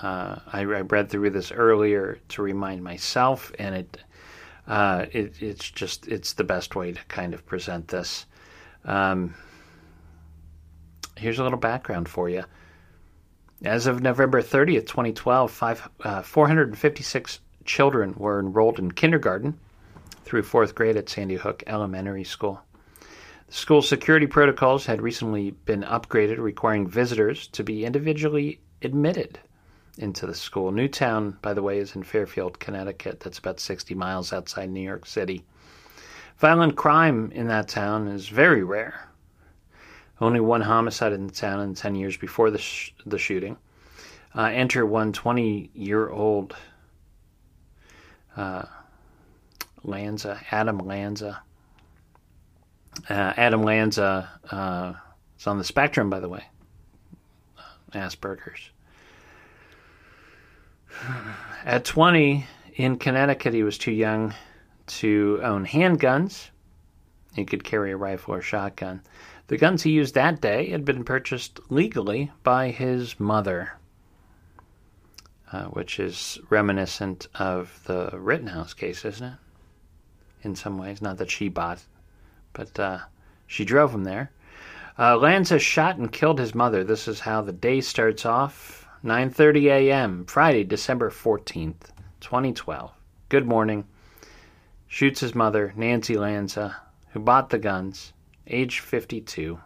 Uh, 0.00 0.38
I, 0.46 0.60
I, 0.60 0.62
read 0.62 1.10
through 1.10 1.30
this 1.30 1.52
earlier 1.52 2.18
to 2.30 2.42
remind 2.42 2.82
myself, 2.82 3.52
and 3.58 3.74
it, 3.74 3.98
uh, 4.66 5.06
it 5.12 5.42
it's 5.42 5.70
just 5.70 6.08
it's 6.08 6.32
the 6.32 6.44
best 6.44 6.74
way 6.74 6.92
to 6.92 7.04
kind 7.08 7.34
of 7.34 7.44
present 7.44 7.88
this. 7.88 8.24
Um, 8.84 9.34
here's 11.16 11.38
a 11.38 11.42
little 11.42 11.58
background 11.58 12.08
for 12.08 12.30
you. 12.30 12.44
As 13.62 13.86
of 13.86 14.00
November 14.00 14.40
30th, 14.40 14.86
2012, 14.86 15.50
five, 15.50 15.88
uh, 16.02 16.22
456 16.22 17.40
children 17.66 18.14
were 18.16 18.40
enrolled 18.40 18.78
in 18.78 18.90
kindergarten 18.90 19.58
through 20.24 20.44
fourth 20.44 20.74
grade 20.74 20.96
at 20.96 21.10
Sandy 21.10 21.34
Hook 21.34 21.62
Elementary 21.66 22.24
School. 22.24 22.62
School 23.52 23.82
security 23.82 24.28
protocols 24.28 24.86
had 24.86 25.02
recently 25.02 25.50
been 25.50 25.82
upgraded, 25.82 26.38
requiring 26.38 26.86
visitors 26.86 27.48
to 27.48 27.64
be 27.64 27.84
individually 27.84 28.60
admitted 28.80 29.40
into 29.98 30.24
the 30.24 30.36
school. 30.36 30.70
Newtown, 30.70 31.36
by 31.42 31.52
the 31.52 31.62
way, 31.62 31.78
is 31.78 31.96
in 31.96 32.04
Fairfield, 32.04 32.60
Connecticut. 32.60 33.18
That's 33.18 33.40
about 33.40 33.58
60 33.58 33.92
miles 33.96 34.32
outside 34.32 34.70
New 34.70 34.80
York 34.80 35.04
City. 35.04 35.44
Violent 36.38 36.76
crime 36.76 37.32
in 37.32 37.48
that 37.48 37.66
town 37.66 38.06
is 38.06 38.28
very 38.28 38.62
rare. 38.62 39.08
Only 40.20 40.38
one 40.38 40.60
homicide 40.60 41.12
in 41.12 41.26
the 41.26 41.32
town 41.32 41.58
in 41.58 41.74
10 41.74 41.96
years 41.96 42.16
before 42.16 42.52
the, 42.52 42.58
sh- 42.58 42.94
the 43.04 43.18
shooting. 43.18 43.56
Uh, 44.32 44.44
enter 44.44 44.86
one 44.86 45.12
20 45.12 45.70
year 45.74 46.08
old 46.08 46.54
uh, 48.36 48.62
Lanza, 49.82 50.40
Adam 50.52 50.78
Lanza. 50.78 51.42
Uh, 53.08 53.32
Adam 53.36 53.62
Lanza 53.62 54.28
uh, 54.50 54.92
is 55.38 55.46
on 55.46 55.58
the 55.58 55.64
spectrum, 55.64 56.10
by 56.10 56.20
the 56.20 56.28
way. 56.28 56.44
Asperger's. 57.92 58.70
At 61.64 61.84
20, 61.84 62.46
in 62.74 62.98
Connecticut, 62.98 63.54
he 63.54 63.62
was 63.62 63.78
too 63.78 63.92
young 63.92 64.34
to 64.86 65.40
own 65.42 65.66
handguns. 65.66 66.50
He 67.34 67.44
could 67.44 67.64
carry 67.64 67.92
a 67.92 67.96
rifle 67.96 68.34
or 68.34 68.42
shotgun. 68.42 69.02
The 69.48 69.56
guns 69.56 69.82
he 69.82 69.90
used 69.92 70.14
that 70.14 70.40
day 70.40 70.70
had 70.70 70.84
been 70.84 71.04
purchased 71.04 71.58
legally 71.70 72.30
by 72.42 72.70
his 72.70 73.18
mother. 73.18 73.72
uh, 75.52 75.64
which 75.64 75.98
is 75.98 76.38
reminiscent 76.48 77.26
of 77.34 77.80
the 77.86 78.10
Rittenhouse 78.12 78.74
case, 78.74 79.04
isn't 79.04 79.26
it? 79.26 79.38
In 80.42 80.54
some 80.54 80.78
ways, 80.78 81.02
not 81.02 81.18
that 81.18 81.30
she 81.30 81.48
bought, 81.48 81.82
but 82.52 82.78
uh, 82.78 82.98
she 83.46 83.64
drove 83.64 83.94
him 83.94 84.04
there. 84.04 84.30
Uh, 84.98 85.16
Lanza 85.16 85.58
shot 85.58 85.96
and 85.96 86.12
killed 86.12 86.38
his 86.38 86.54
mother. 86.54 86.84
This 86.84 87.08
is 87.08 87.20
how 87.20 87.40
the 87.40 87.52
day 87.52 87.80
starts 87.80 88.26
off. 88.26 88.86
9:30 89.02 89.70
a.m. 89.70 90.26
Friday, 90.26 90.62
December 90.62 91.10
14th, 91.10 91.88
2012. 92.20 92.92
Good 93.30 93.46
morning. 93.46 93.86
Shoots 94.86 95.20
his 95.20 95.34
mother, 95.34 95.72
Nancy 95.74 96.18
Lanza, 96.18 96.76
who 97.12 97.20
bought 97.20 97.48
the 97.48 97.58
guns, 97.58 98.12
age 98.46 98.80
52. 98.80 99.58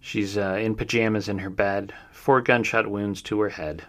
She's 0.00 0.38
uh, 0.38 0.58
in 0.60 0.74
pajamas 0.74 1.28
in 1.28 1.40
her 1.40 1.50
bed, 1.50 1.92
four 2.12 2.40
gunshot 2.40 2.90
wounds 2.90 3.20
to 3.22 3.40
her 3.40 3.50
head. 3.50 3.84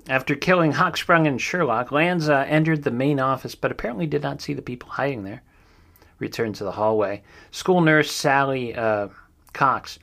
after 0.10 0.36
killing 0.36 0.74
Hochsprung 0.74 1.28
and 1.28 1.40
Sherlock, 1.40 1.92
Lanza 1.92 2.46
entered 2.48 2.84
the 2.84 2.92
main 2.92 3.20
office, 3.20 3.56
but 3.56 3.72
apparently 3.72 4.06
did 4.06 4.24
not 4.24 4.42
see 4.42 4.54
the 4.54 4.62
people 4.62 4.90
hiding 4.90 5.24
there. 5.24 5.44
Returned 6.20 6.56
to 6.56 6.64
the 6.64 6.74
hallway. 6.74 7.22
School 7.52 7.80
nurse 7.80 8.12
Sally 8.12 8.76
uh, 8.76 9.10
Cox, 9.54 10.00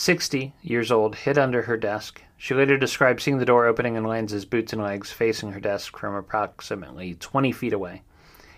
60 0.00 0.54
years 0.62 0.90
old, 0.90 1.14
hid 1.14 1.36
under 1.36 1.60
her 1.60 1.76
desk. 1.76 2.22
She 2.38 2.54
later 2.54 2.78
described 2.78 3.20
seeing 3.20 3.36
the 3.36 3.44
door 3.44 3.66
opening 3.66 3.98
and 3.98 4.06
Lanza's 4.06 4.46
boots 4.46 4.72
and 4.72 4.80
legs 4.80 5.12
facing 5.12 5.52
her 5.52 5.60
desk 5.60 5.94
from 5.98 6.14
approximately 6.14 7.16
20 7.16 7.52
feet 7.52 7.74
away. 7.74 8.00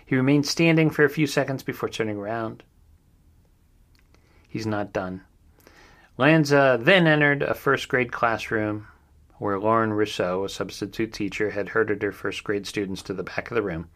He 0.05 0.15
remained 0.15 0.45
standing 0.45 0.89
for 0.89 1.03
a 1.03 1.09
few 1.09 1.27
seconds 1.27 1.61
before 1.61 1.89
turning 1.89 2.15
around. 2.15 2.63
He's 4.47 4.65
not 4.65 4.93
done. 4.93 5.23
Lanza 6.17 6.57
uh, 6.57 6.77
then 6.77 7.07
entered 7.07 7.43
a 7.43 7.53
first 7.53 7.89
grade 7.89 8.13
classroom 8.13 8.87
where 9.37 9.59
Lauren 9.59 9.91
Rousseau, 9.91 10.45
a 10.45 10.49
substitute 10.49 11.11
teacher, 11.11 11.49
had 11.49 11.67
herded 11.67 12.01
her 12.03 12.13
first 12.13 12.45
grade 12.45 12.65
students 12.65 13.01
to 13.01 13.13
the 13.13 13.23
back 13.23 13.51
of 13.51 13.55
the 13.55 13.61
room. 13.61 13.89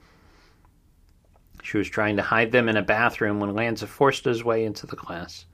She 1.64 1.78
was 1.78 1.88
trying 1.88 2.18
to 2.18 2.24
hide 2.24 2.52
them 2.52 2.68
in 2.68 2.76
a 2.76 2.82
bathroom 2.82 3.40
when 3.40 3.56
Lanza 3.56 3.88
forced 3.88 4.26
his 4.26 4.44
way 4.44 4.66
into 4.66 4.86
the 4.86 4.98
class. 4.98 5.46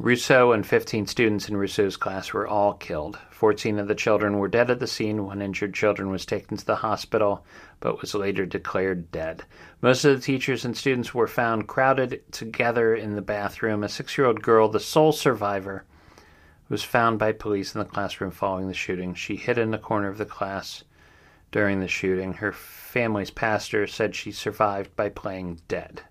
Rousseau 0.00 0.50
and 0.50 0.66
15 0.66 1.06
students 1.06 1.48
in 1.48 1.56
Rousseau's 1.56 1.96
class 1.96 2.32
were 2.32 2.48
all 2.48 2.74
killed. 2.74 3.16
14 3.30 3.78
of 3.78 3.86
the 3.86 3.94
children 3.94 4.38
were 4.38 4.48
dead 4.48 4.68
at 4.68 4.80
the 4.80 4.88
scene. 4.88 5.24
One 5.24 5.40
injured 5.40 5.72
children 5.72 6.10
was 6.10 6.26
taken 6.26 6.56
to 6.56 6.66
the 6.66 6.74
hospital 6.74 7.44
but 7.78 8.00
was 8.00 8.12
later 8.12 8.44
declared 8.44 9.12
dead. 9.12 9.44
Most 9.80 10.04
of 10.04 10.16
the 10.16 10.22
teachers 10.22 10.64
and 10.64 10.76
students 10.76 11.14
were 11.14 11.28
found 11.28 11.68
crowded 11.68 12.22
together 12.32 12.92
in 12.92 13.14
the 13.14 13.22
bathroom. 13.22 13.84
A 13.84 13.88
six 13.88 14.18
year 14.18 14.26
old 14.26 14.42
girl, 14.42 14.68
the 14.68 14.80
sole 14.80 15.12
survivor, 15.12 15.84
was 16.68 16.82
found 16.82 17.20
by 17.20 17.30
police 17.30 17.74
in 17.74 17.78
the 17.78 17.84
classroom 17.84 18.32
following 18.32 18.66
the 18.66 18.74
shooting. 18.74 19.14
She 19.14 19.36
hid 19.36 19.58
in 19.58 19.70
the 19.70 19.78
corner 19.78 20.08
of 20.08 20.18
the 20.18 20.24
class 20.24 20.82
during 21.52 21.78
the 21.78 21.86
shooting. 21.86 22.32
Her 22.32 22.50
family's 22.50 23.30
pastor 23.30 23.86
said 23.86 24.16
she 24.16 24.32
survived 24.32 24.96
by 24.96 25.10
playing 25.10 25.60
dead. 25.68 26.02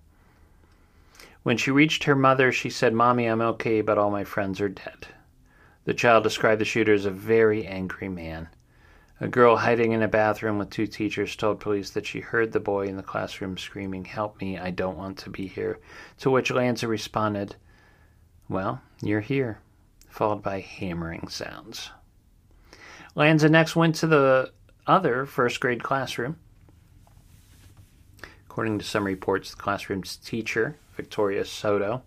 When 1.43 1.57
she 1.57 1.71
reached 1.71 2.05
her 2.05 2.15
mother, 2.15 2.51
she 2.53 2.69
said, 2.69 2.93
Mommy, 2.93 3.25
I'm 3.25 3.41
okay, 3.41 3.81
but 3.81 3.97
all 3.97 4.09
my 4.09 4.23
friends 4.23 4.61
are 4.61 4.69
dead. 4.69 5.07
The 5.83 5.93
child 5.93 6.23
described 6.23 6.61
the 6.61 6.65
shooter 6.65 6.93
as 6.93 7.05
a 7.05 7.11
very 7.11 7.67
angry 7.67 8.07
man. 8.07 8.47
A 9.19 9.27
girl 9.27 9.57
hiding 9.57 9.91
in 9.91 10.01
a 10.01 10.07
bathroom 10.07 10.57
with 10.57 10.69
two 10.69 10.87
teachers 10.87 11.35
told 11.35 11.59
police 11.59 11.89
that 11.91 12.05
she 12.05 12.21
heard 12.21 12.51
the 12.51 12.61
boy 12.61 12.87
in 12.87 12.95
the 12.95 13.03
classroom 13.03 13.57
screaming, 13.57 14.05
Help 14.05 14.39
me, 14.39 14.57
I 14.57 14.71
don't 14.71 14.97
want 14.97 15.17
to 15.19 15.29
be 15.29 15.47
here. 15.47 15.79
To 16.19 16.31
which 16.31 16.49
Lanza 16.49 16.87
responded, 16.87 17.57
Well, 18.47 18.81
you're 19.01 19.21
here, 19.21 19.59
followed 20.09 20.41
by 20.41 20.61
hammering 20.61 21.27
sounds. 21.27 21.89
Lanza 23.15 23.49
next 23.49 23.75
went 23.75 23.95
to 23.95 24.07
the 24.07 24.51
other 24.87 25.25
first 25.25 25.59
grade 25.59 25.83
classroom. 25.83 26.37
According 28.45 28.79
to 28.79 28.85
some 28.85 29.05
reports, 29.05 29.51
the 29.51 29.57
classroom's 29.57 30.15
teacher, 30.15 30.77
Victoria 30.95 31.45
Soto, 31.45 32.03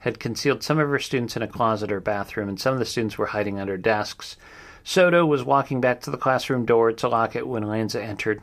had 0.00 0.18
concealed 0.18 0.62
some 0.62 0.78
of 0.78 0.88
her 0.88 0.98
students 0.98 1.36
in 1.36 1.42
a 1.42 1.48
closet 1.48 1.92
or 1.92 2.00
bathroom, 2.00 2.48
and 2.48 2.60
some 2.60 2.72
of 2.72 2.78
the 2.78 2.84
students 2.84 3.18
were 3.18 3.26
hiding 3.26 3.60
under 3.60 3.76
desks. 3.76 4.36
Soto 4.82 5.24
was 5.24 5.44
walking 5.44 5.80
back 5.80 6.00
to 6.00 6.10
the 6.10 6.16
classroom 6.16 6.64
door 6.64 6.92
to 6.92 7.08
lock 7.08 7.36
it 7.36 7.46
when 7.46 7.62
Lanza 7.62 8.02
entered. 8.02 8.42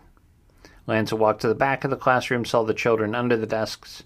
Lanza 0.88 1.16
walked 1.16 1.42
to 1.42 1.48
the 1.48 1.56
back 1.56 1.84
of 1.84 1.90
the 1.90 1.98
classroom, 1.98 2.46
saw 2.46 2.64
the 2.64 2.74
children 2.74 3.14
under 3.14 3.36
the 3.36 3.46
desks, 3.46 4.04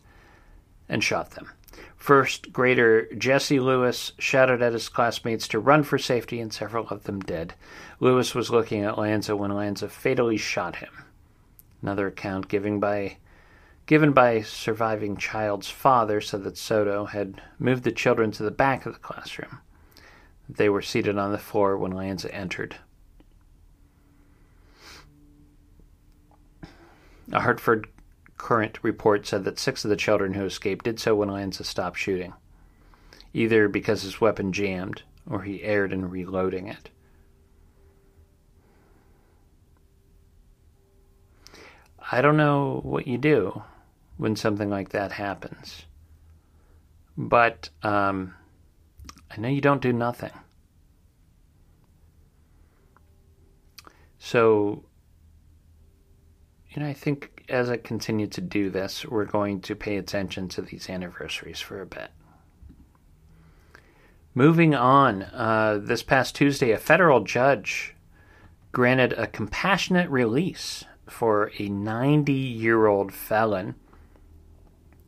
and 0.90 1.04
shot 1.04 1.32
them. 1.32 1.52
First 1.96 2.52
grader 2.52 3.08
Jesse 3.16 3.60
Lewis 3.60 4.12
shouted 4.18 4.62
at 4.62 4.74
his 4.74 4.90
classmates 4.90 5.48
to 5.48 5.60
run 5.60 5.84
for 5.84 5.98
safety, 5.98 6.42
and 6.42 6.52
several 6.52 6.88
of 6.90 7.04
them 7.04 7.22
did. 7.22 7.54
Lewis 8.00 8.36
was 8.36 8.50
looking 8.50 8.84
at 8.84 8.98
Lanza 8.98 9.36
when 9.36 9.52
Lanza 9.52 9.88
fatally 9.88 10.38
shot 10.38 10.78
him. 10.78 10.90
Another 11.82 12.08
account 12.08 12.50
given 12.50 12.80
by 12.80 13.18
given 13.86 14.14
by 14.14 14.32
a 14.32 14.44
surviving 14.44 15.18
child's 15.18 15.70
father 15.70 16.22
said 16.22 16.44
that 16.44 16.58
Soto 16.58 17.06
had 17.06 17.42
moved 17.60 17.84
the 17.84 17.92
children 17.92 18.32
to 18.32 18.44
the 18.44 18.52
back 18.52 18.86
of 18.86 18.94
the 18.94 19.00
classroom. 19.00 19.60
They 20.48 20.70
were 20.70 20.82
seated 20.82 21.18
on 21.18 21.32
the 21.32 21.38
floor 21.38 21.78
when 21.78 21.92
Lanza 21.92 22.34
entered. 22.34 22.76
A 27.32 27.40
Hartford 27.42 27.88
Courant 28.38 28.80
report 28.84 29.26
said 29.26 29.44
that 29.46 29.60
six 29.60 29.84
of 29.86 29.90
the 29.90 29.96
children 29.96 30.34
who 30.34 30.46
escaped 30.46 30.86
did 30.86 31.00
so 31.00 31.16
when 31.16 31.30
Lanza 31.30 31.64
stopped 31.64 31.98
shooting, 31.98 32.34
either 33.34 33.68
because 33.68 34.02
his 34.02 34.22
weapon 34.22 34.52
jammed 34.52 35.04
or 35.30 35.44
he 35.44 35.64
erred 35.64 35.94
in 35.94 36.10
reloading 36.10 36.68
it. 36.68 36.90
I 42.12 42.22
don't 42.22 42.38
know 42.38 42.82
what 42.84 43.08
you 43.08 43.18
do 43.18 43.64
when 44.18 44.36
something 44.36 44.70
like 44.70 44.90
that 44.90 45.12
happens. 45.12 45.84
But 47.18 47.70
um, 47.84 48.34
I 49.32 49.40
know 49.40 49.50
you 49.50 49.62
don't 49.62 49.82
do 49.82 49.94
nothing. 49.94 50.32
So, 54.20 54.84
you 56.70 56.82
know, 56.82 56.88
I 56.88 56.94
think 56.94 57.44
as 57.50 57.70
I 57.70 57.78
continue 57.78 58.28
to 58.28 58.42
do 58.42 58.70
this, 58.70 59.06
we're 59.06 59.26
going 59.26 59.62
to 59.62 59.76
pay 59.76 59.98
attention 59.98 60.48
to 60.50 60.62
these 60.62 60.90
anniversaries 60.90 61.60
for 61.60 61.82
a 61.82 61.86
bit. 61.86 62.10
Moving 64.34 64.74
on, 64.74 65.24
uh, 65.24 65.80
this 65.82 66.02
past 66.02 66.36
Tuesday, 66.36 66.72
a 66.72 66.78
federal 66.78 67.24
judge 67.24 67.96
granted 68.72 69.14
a 69.14 69.28
compassionate 69.28 70.10
release 70.10 70.84
for 71.08 71.52
a 71.60 71.70
90 71.70 72.34
year 72.34 72.88
old 72.88 73.14
felon 73.14 73.76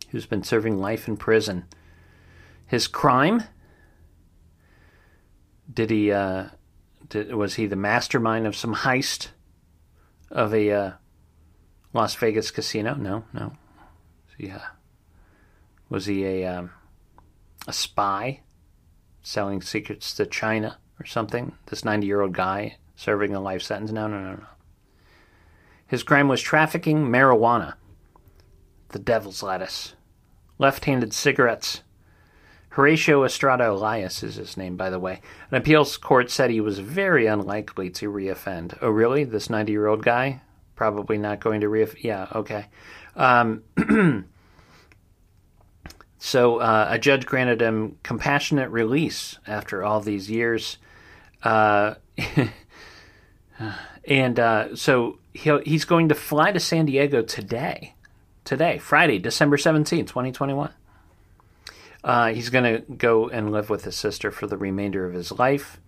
who's 0.09 0.25
been 0.25 0.43
serving 0.43 0.77
life 0.77 1.07
in 1.07 1.17
prison. 1.17 1.65
His 2.65 2.87
crime? 2.87 3.43
Did 5.71 5.89
he, 5.89 6.11
uh, 6.11 6.45
did, 7.09 7.33
was 7.33 7.55
he 7.55 7.65
the 7.65 7.75
mastermind 7.75 8.47
of 8.47 8.55
some 8.55 8.75
heist 8.75 9.29
of 10.31 10.53
a 10.53 10.71
uh, 10.71 10.91
Las 11.93 12.15
Vegas 12.15 12.51
casino? 12.51 12.95
No, 12.95 13.25
no. 13.33 13.53
Yeah. 14.37 14.65
Was 15.89 16.05
he 16.05 16.25
a, 16.25 16.45
um, 16.45 16.71
a 17.67 17.73
spy 17.73 18.41
selling 19.21 19.61
secrets 19.61 20.13
to 20.15 20.25
China 20.25 20.77
or 20.99 21.05
something? 21.05 21.53
This 21.67 21.85
90 21.85 22.07
year 22.07 22.21
old 22.21 22.33
guy 22.33 22.77
serving 22.95 23.33
a 23.33 23.39
life 23.39 23.61
sentence? 23.61 23.91
No, 23.91 24.07
no, 24.07 24.19
no, 24.19 24.33
no. 24.35 24.45
His 25.87 26.03
crime 26.03 26.27
was 26.27 26.41
trafficking 26.41 27.05
marijuana, 27.05 27.75
the 28.89 28.99
devil's 28.99 29.43
lettuce, 29.43 29.93
left 30.57 30.85
handed 30.85 31.13
cigarettes. 31.13 31.81
Horatio 32.69 33.23
Estrada 33.23 33.71
Elias 33.71 34.21
is 34.21 34.35
his 34.35 34.57
name, 34.57 34.75
by 34.75 34.89
the 34.89 34.99
way. 34.99 35.21
An 35.49 35.57
appeals 35.57 35.95
court 35.95 36.29
said 36.29 36.49
he 36.49 36.59
was 36.59 36.79
very 36.79 37.25
unlikely 37.25 37.89
to 37.91 38.11
reoffend. 38.11 38.77
Oh, 38.81 38.89
really? 38.89 39.23
This 39.23 39.49
90 39.49 39.71
year 39.71 39.87
old 39.87 40.03
guy? 40.03 40.41
Probably 40.75 41.17
not 41.17 41.39
going 41.39 41.61
to 41.61 41.67
reoffend? 41.67 42.03
Yeah, 42.03 42.27
okay. 42.35 42.65
Um, 43.15 43.63
so 46.17 46.57
uh, 46.57 46.87
a 46.89 46.99
judge 46.99 47.25
granted 47.25 47.61
him 47.61 47.97
compassionate 48.03 48.69
release 48.71 49.39
after 49.47 49.83
all 49.83 50.01
these 50.01 50.29
years. 50.29 50.77
Uh, 51.43 51.95
and 54.05 54.39
uh, 54.39 54.75
so 54.75 55.19
he 55.33 55.57
he's 55.65 55.85
going 55.85 56.09
to 56.09 56.15
fly 56.15 56.51
to 56.51 56.59
San 56.59 56.85
Diego 56.85 57.21
today. 57.21 57.94
Today, 58.45 58.77
Friday, 58.77 59.17
December 59.17 59.57
17th, 59.57 60.05
2021. 60.05 60.71
Uh, 62.03 62.27
he's 62.27 62.51
going 62.51 62.63
to 62.63 62.79
go 62.93 63.27
and 63.27 63.51
live 63.51 63.71
with 63.71 63.85
his 63.85 63.95
sister 63.95 64.29
for 64.29 64.45
the 64.45 64.55
remainder 64.55 65.03
of 65.07 65.15
his 65.15 65.31
life. 65.31 65.81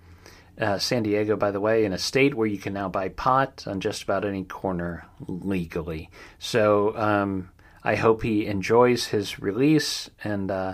Uh, 0.59 0.79
San 0.79 1.03
Diego, 1.03 1.35
by 1.35 1.51
the 1.51 1.59
way, 1.59 1.85
in 1.85 1.93
a 1.93 1.99
state 1.99 2.33
where 2.33 2.47
you 2.47 2.57
can 2.57 2.73
now 2.73 2.89
buy 2.89 3.09
pot 3.09 3.65
on 3.67 3.79
just 3.79 4.01
about 4.01 4.25
any 4.25 4.43
corner 4.43 5.05
legally. 5.27 6.09
So 6.39 6.97
um, 6.97 7.51
I 7.83 7.93
hope 7.93 8.23
he 8.23 8.47
enjoys 8.47 9.05
his 9.05 9.39
release, 9.39 10.09
and 10.23 10.49
uh, 10.49 10.73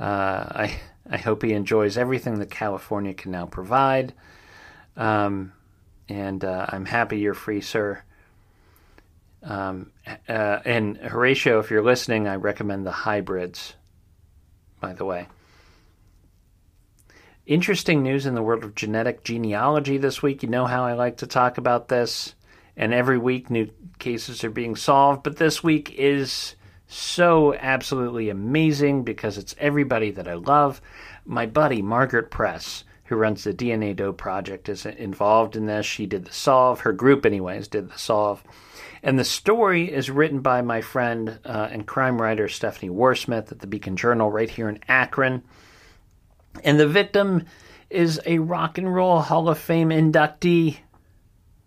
uh, 0.00 0.02
I 0.02 0.80
I 1.08 1.18
hope 1.18 1.42
he 1.44 1.52
enjoys 1.52 1.96
everything 1.96 2.40
that 2.40 2.50
California 2.50 3.14
can 3.14 3.30
now 3.30 3.46
provide. 3.46 4.14
Um, 4.96 5.52
and 6.08 6.44
uh, 6.44 6.66
I'm 6.70 6.86
happy 6.86 7.18
you're 7.18 7.34
free, 7.34 7.60
sir. 7.60 8.02
Um, 9.44 9.92
uh, 10.28 10.58
and 10.64 10.96
Horatio, 10.96 11.58
if 11.58 11.70
you're 11.70 11.82
listening, 11.82 12.26
I 12.26 12.36
recommend 12.36 12.86
the 12.86 12.90
hybrids. 12.90 13.74
By 14.80 14.94
the 14.94 15.04
way. 15.04 15.28
Interesting 17.46 18.02
news 18.02 18.24
in 18.24 18.34
the 18.34 18.42
world 18.42 18.64
of 18.64 18.74
genetic 18.74 19.22
genealogy 19.22 19.98
this 19.98 20.22
week. 20.22 20.42
You 20.42 20.48
know 20.48 20.64
how 20.64 20.84
I 20.84 20.94
like 20.94 21.18
to 21.18 21.26
talk 21.26 21.58
about 21.58 21.88
this, 21.88 22.34
and 22.74 22.94
every 22.94 23.18
week 23.18 23.50
new 23.50 23.68
cases 23.98 24.42
are 24.44 24.50
being 24.50 24.76
solved. 24.76 25.22
But 25.22 25.36
this 25.36 25.62
week 25.62 25.92
is 25.92 26.56
so 26.86 27.54
absolutely 27.54 28.30
amazing 28.30 29.04
because 29.04 29.36
it's 29.36 29.54
everybody 29.58 30.10
that 30.12 30.28
I 30.28 30.34
love. 30.34 30.80
My 31.26 31.44
buddy, 31.44 31.82
Margaret 31.82 32.30
Press, 32.30 32.84
who 33.04 33.16
runs 33.16 33.44
the 33.44 33.52
DNA 33.52 33.94
Doe 33.94 34.12
Project, 34.12 34.70
is 34.70 34.86
involved 34.86 35.54
in 35.54 35.66
this. 35.66 35.84
She 35.84 36.06
did 36.06 36.24
the 36.24 36.32
solve. 36.32 36.80
Her 36.80 36.92
group, 36.92 37.26
anyways, 37.26 37.68
did 37.68 37.90
the 37.90 37.98
solve. 37.98 38.42
And 39.04 39.18
the 39.18 39.24
story 39.24 39.92
is 39.92 40.10
written 40.10 40.40
by 40.40 40.62
my 40.62 40.80
friend 40.80 41.38
uh, 41.44 41.68
and 41.70 41.86
crime 41.86 42.20
writer 42.20 42.48
Stephanie 42.48 42.90
Warsmith 42.90 43.52
at 43.52 43.58
the 43.58 43.66
Beacon 43.66 43.98
Journal 43.98 44.32
right 44.32 44.48
here 44.48 44.66
in 44.66 44.80
Akron. 44.88 45.42
And 46.64 46.80
the 46.80 46.88
victim 46.88 47.44
is 47.90 48.18
a 48.24 48.38
Rock 48.38 48.78
and 48.78 48.92
Roll 48.92 49.20
Hall 49.20 49.50
of 49.50 49.58
Fame 49.58 49.90
inductee. 49.90 50.78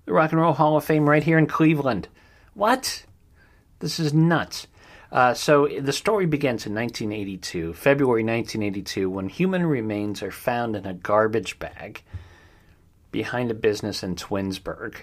The 0.06 0.14
Rock 0.14 0.32
and 0.32 0.42
Roll 0.42 0.54
Hall 0.54 0.78
of 0.78 0.84
Fame 0.84 1.08
right 1.08 1.22
here 1.22 1.38
in 1.38 1.46
Cleveland. 1.46 2.08
What? 2.56 3.06
This 3.80 4.00
is 4.00 4.16
nuts. 4.16 4.66
Uh, 5.12 5.36
so 5.36 5.68
the 5.68 5.94
story 5.94 6.26
begins 6.26 6.66
in 6.66 6.74
1982, 6.74 7.74
February 7.74 8.24
1982, 8.24 9.12
when 9.12 9.30
human 9.30 9.68
remains 9.68 10.24
are 10.24 10.32
found 10.32 10.76
in 10.76 10.88
a 10.88 10.94
garbage 10.96 11.60
bag 11.60 12.02
behind 13.12 13.52
a 13.52 13.56
business 13.56 14.04
in 14.04 14.16
Twinsburg, 14.16 14.96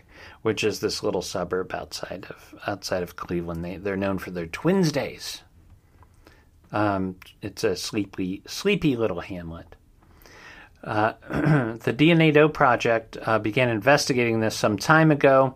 which 0.44 0.62
is 0.62 0.80
this 0.80 1.02
little 1.02 1.22
suburb 1.22 1.72
outside 1.72 2.26
of 2.28 2.54
outside 2.66 3.02
of 3.02 3.16
Cleveland. 3.16 3.64
They 3.64 3.78
they're 3.78 3.96
known 3.96 4.18
for 4.18 4.30
their 4.30 4.46
Twins 4.46 4.92
Days. 4.92 5.42
Um, 6.70 7.16
it's 7.40 7.64
a 7.64 7.74
sleepy 7.74 8.42
sleepy 8.46 8.94
little 8.94 9.20
hamlet. 9.20 9.74
Uh, 10.82 11.14
the 11.30 11.94
DNA 11.96 12.34
Doe 12.34 12.50
Project 12.50 13.16
uh, 13.22 13.38
began 13.38 13.70
investigating 13.70 14.40
this 14.40 14.54
some 14.54 14.76
time 14.76 15.10
ago 15.10 15.54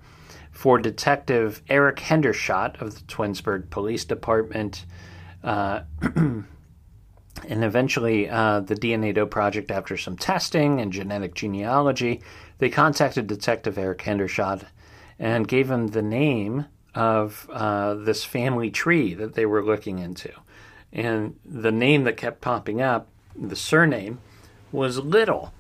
for 0.53 0.79
Detective 0.79 1.61
Eric 1.69 1.97
Hendershot 1.99 2.81
of 2.81 2.95
the 2.95 3.03
Twinsburg 3.03 3.69
Police 3.69 4.07
Department. 4.07 4.87
Uh, 5.45 5.81
and 6.01 6.47
eventually, 7.47 8.27
uh, 8.27 8.61
the 8.61 8.75
DNA 8.75 9.15
Doe 9.15 9.27
Project, 9.27 9.71
after 9.71 9.99
some 9.99 10.17
testing 10.17 10.81
and 10.81 10.95
genetic 10.95 11.35
genealogy, 11.35 12.23
they 12.57 12.71
contacted 12.71 13.27
Detective 13.27 13.77
Eric 13.77 13.99
Hendershot 13.99 14.65
and 15.19 15.49
gave 15.49 15.71
him 15.71 15.89
the 15.89 16.03
name 16.03 16.67
of 16.95 17.49
uh, 17.53 17.95
this 17.95 18.25
family 18.25 18.71
tree 18.71 19.15
that 19.15 19.35
they 19.35 19.47
were 19.47 19.65
looking 19.65 19.99
into. 19.99 20.33
And 20.93 21.37
the 21.45 21.73
name 21.73 22.05
that 22.05 22.17
kept 22.17 22.41
popping 22.41 22.81
up, 22.81 23.09
the 23.37 23.57
surname, 23.57 24.21
was 24.73 24.99
Little. 24.99 25.53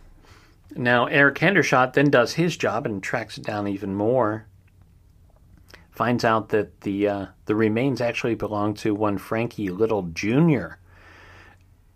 Now, 0.74 1.06
Eric 1.06 1.36
Hendershot 1.36 1.94
then 1.94 2.10
does 2.10 2.34
his 2.34 2.56
job 2.56 2.86
and 2.86 3.02
tracks 3.02 3.38
it 3.38 3.44
down 3.44 3.68
even 3.68 3.94
more. 3.94 4.46
Finds 5.90 6.24
out 6.24 6.50
that 6.50 6.82
the 6.82 7.08
uh, 7.08 7.26
the 7.46 7.56
remains 7.56 8.00
actually 8.00 8.36
belong 8.36 8.74
to 8.74 8.94
one 8.94 9.18
Frankie 9.18 9.70
Little 9.70 10.02
Jr., 10.02 10.74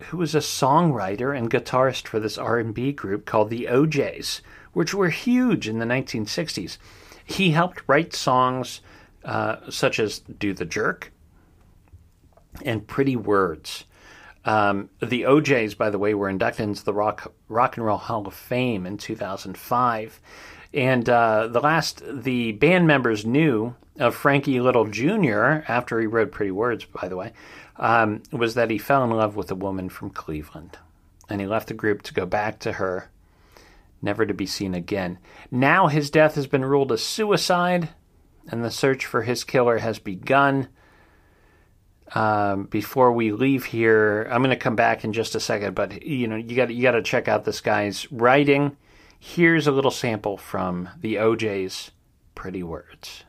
who 0.06 0.16
was 0.16 0.34
a 0.34 0.38
songwriter 0.38 1.36
and 1.36 1.50
guitarist 1.50 2.08
for 2.08 2.18
this 2.18 2.36
R&B 2.36 2.92
group 2.92 3.24
called 3.24 3.50
the 3.50 3.68
O'Jays, 3.68 4.42
which 4.72 4.92
were 4.92 5.10
huge 5.10 5.68
in 5.68 5.78
the 5.78 5.84
1960s. 5.84 6.78
He 7.24 7.50
helped 7.50 7.82
write 7.86 8.14
songs 8.14 8.80
uh, 9.24 9.70
such 9.70 9.98
as 9.98 10.18
"Do 10.20 10.52
the 10.52 10.64
Jerk" 10.64 11.12
and 12.64 12.86
"Pretty 12.86 13.16
Words." 13.16 13.84
Um, 14.44 14.90
the 15.00 15.24
O'Jays, 15.26 15.74
by 15.74 15.90
the 15.90 15.98
way, 15.98 16.14
were 16.14 16.28
inducted 16.28 16.64
into 16.64 16.84
the 16.84 16.92
Rock 16.92 17.32
Rock 17.48 17.76
and 17.76 17.86
Roll 17.86 17.98
Hall 17.98 18.26
of 18.26 18.34
Fame 18.34 18.86
in 18.86 18.98
2005, 18.98 20.20
and 20.74 21.08
uh, 21.08 21.46
the 21.46 21.60
last 21.60 22.02
the 22.06 22.52
band 22.52 22.86
members 22.86 23.24
knew 23.24 23.74
of 23.98 24.14
Frankie 24.14 24.60
Little 24.60 24.86
Jr. 24.86 25.62
after 25.68 26.00
he 26.00 26.06
wrote 26.06 26.32
Pretty 26.32 26.50
Words, 26.50 26.84
by 26.86 27.08
the 27.08 27.16
way, 27.16 27.32
um, 27.76 28.22
was 28.32 28.54
that 28.54 28.70
he 28.70 28.78
fell 28.78 29.04
in 29.04 29.10
love 29.10 29.36
with 29.36 29.50
a 29.50 29.56
woman 29.56 29.88
from 29.88 30.10
Cleveland, 30.10 30.78
and 31.28 31.40
he 31.40 31.46
left 31.46 31.68
the 31.68 31.74
group 31.74 32.02
to 32.02 32.14
go 32.14 32.26
back 32.26 32.58
to 32.60 32.72
her, 32.72 33.10
never 34.02 34.26
to 34.26 34.34
be 34.34 34.46
seen 34.46 34.74
again. 34.74 35.18
Now 35.50 35.86
his 35.86 36.10
death 36.10 36.34
has 36.34 36.46
been 36.46 36.64
ruled 36.64 36.92
a 36.92 36.98
suicide, 36.98 37.90
and 38.48 38.64
the 38.64 38.70
search 38.70 39.06
for 39.06 39.22
his 39.22 39.44
killer 39.44 39.78
has 39.78 39.98
begun. 39.98 40.68
Um, 42.14 42.64
before 42.64 43.12
we 43.12 43.32
leave 43.32 43.64
here, 43.64 44.28
I'm 44.30 44.42
going 44.42 44.50
to 44.50 44.56
come 44.56 44.76
back 44.76 45.04
in 45.04 45.12
just 45.12 45.34
a 45.34 45.40
second, 45.40 45.74
but 45.74 46.02
you 46.02 46.26
know, 46.26 46.36
you 46.36 46.54
got 46.54 46.74
you 46.74 46.82
got 46.82 46.92
to 46.92 47.02
check 47.02 47.28
out 47.28 47.44
this 47.44 47.60
guy's 47.60 48.10
writing. 48.12 48.76
Here's 49.18 49.66
a 49.66 49.72
little 49.72 49.90
sample 49.90 50.36
from 50.36 50.88
the 51.00 51.18
O'Jays' 51.18 51.92
Pretty 52.34 52.62
Words. 52.62 53.24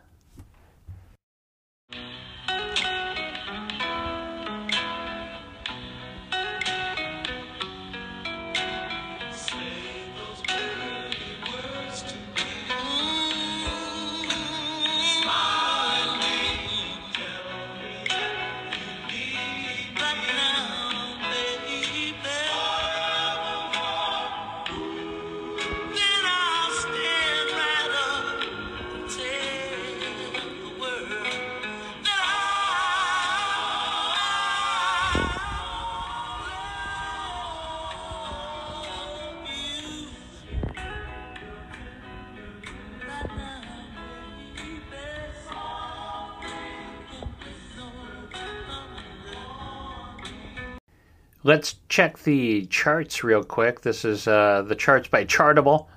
Let's 51.44 51.76
check 51.90 52.20
the 52.20 52.66
charts 52.68 53.24
real 53.24 53.44
quick. 53.44 53.82
This 53.82 54.06
is 54.06 54.28
uh, 54.28 54.64
the 54.64 54.76
charts 54.76 55.08
by 55.08 55.26
Chartable, 55.26 55.88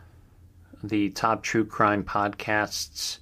the 0.83 1.11
top 1.11 1.43
true 1.43 1.65
crime 1.65 2.05
podcasts 2.05 3.19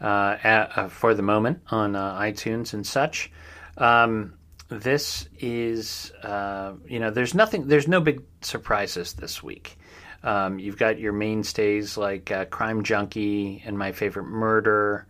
uh, 0.00 0.36
at, 0.42 0.78
uh, 0.78 0.88
for 0.88 1.14
the 1.14 1.22
moment 1.22 1.60
on 1.70 1.96
uh, 1.96 2.20
iTunes 2.20 2.74
and 2.74 2.86
such. 2.86 3.32
Um, 3.78 4.34
this 4.68 5.28
is, 5.38 6.12
uh, 6.22 6.72
you 6.86 6.98
know, 6.98 7.10
there's 7.10 7.34
nothing, 7.34 7.68
there's 7.68 7.88
no 7.88 8.00
big 8.00 8.22
surprises 8.40 9.14
this 9.14 9.42
week. 9.42 9.78
Um, 10.22 10.58
you've 10.58 10.78
got 10.78 10.98
your 10.98 11.12
mainstays 11.12 11.98
like 11.98 12.30
uh, 12.30 12.46
Crime 12.46 12.82
Junkie 12.82 13.62
and 13.66 13.78
My 13.78 13.92
Favorite 13.92 14.24
Murder. 14.24 15.06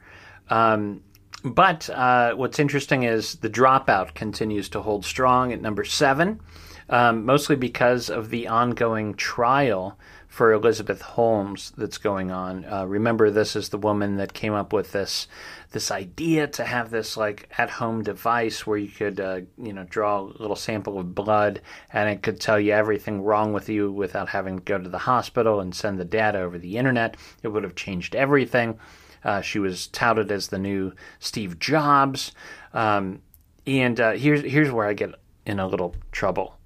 Um, 0.50 1.02
but 1.44 1.90
uh, 1.90 2.34
what's 2.34 2.58
interesting 2.58 3.02
is 3.02 3.36
the 3.36 3.50
dropout 3.50 4.14
continues 4.14 4.68
to 4.70 4.80
hold 4.80 5.04
strong 5.04 5.52
at 5.52 5.60
number 5.60 5.84
seven, 5.84 6.40
um, 6.88 7.24
mostly 7.26 7.54
because 7.54 8.08
of 8.08 8.30
the 8.30 8.48
ongoing 8.48 9.14
trial 9.14 9.98
for 10.26 10.52
Elizabeth 10.52 11.00
Holmes 11.00 11.72
that's 11.76 11.98
going 11.98 12.32
on. 12.32 12.64
Uh, 12.64 12.86
remember, 12.86 13.30
this 13.30 13.54
is 13.54 13.68
the 13.68 13.78
woman 13.78 14.16
that 14.16 14.32
came 14.32 14.52
up 14.52 14.72
with 14.72 14.92
this 14.92 15.28
this 15.70 15.90
idea 15.90 16.46
to 16.46 16.64
have 16.64 16.90
this 16.90 17.16
like 17.16 17.48
at 17.58 17.68
home 17.68 18.02
device 18.02 18.64
where 18.66 18.78
you 18.78 18.88
could 18.88 19.20
uh, 19.20 19.40
you 19.58 19.72
know 19.72 19.84
draw 19.84 20.20
a 20.20 20.22
little 20.22 20.56
sample 20.56 20.98
of 20.98 21.14
blood 21.14 21.60
and 21.92 22.08
it 22.08 22.22
could 22.22 22.40
tell 22.40 22.58
you 22.58 22.72
everything 22.72 23.22
wrong 23.22 23.52
with 23.52 23.68
you 23.68 23.92
without 23.92 24.28
having 24.28 24.56
to 24.56 24.64
go 24.64 24.78
to 24.78 24.88
the 24.88 24.98
hospital 24.98 25.60
and 25.60 25.74
send 25.74 26.00
the 26.00 26.04
data 26.04 26.40
over 26.40 26.58
the 26.58 26.78
internet. 26.78 27.16
It 27.42 27.48
would 27.48 27.64
have 27.64 27.74
changed 27.74 28.14
everything. 28.16 28.78
Uh, 29.24 29.40
she 29.40 29.58
was 29.58 29.86
touted 29.88 30.30
as 30.30 30.48
the 30.48 30.58
new 30.58 30.92
Steve 31.18 31.58
Jobs. 31.58 32.32
Um, 32.72 33.22
and 33.66 33.98
uh, 33.98 34.12
here's 34.12 34.42
here's 34.42 34.70
where 34.70 34.86
I 34.86 34.92
get 34.92 35.14
in 35.46 35.58
a 35.58 35.66
little 35.66 35.94
trouble 36.12 36.58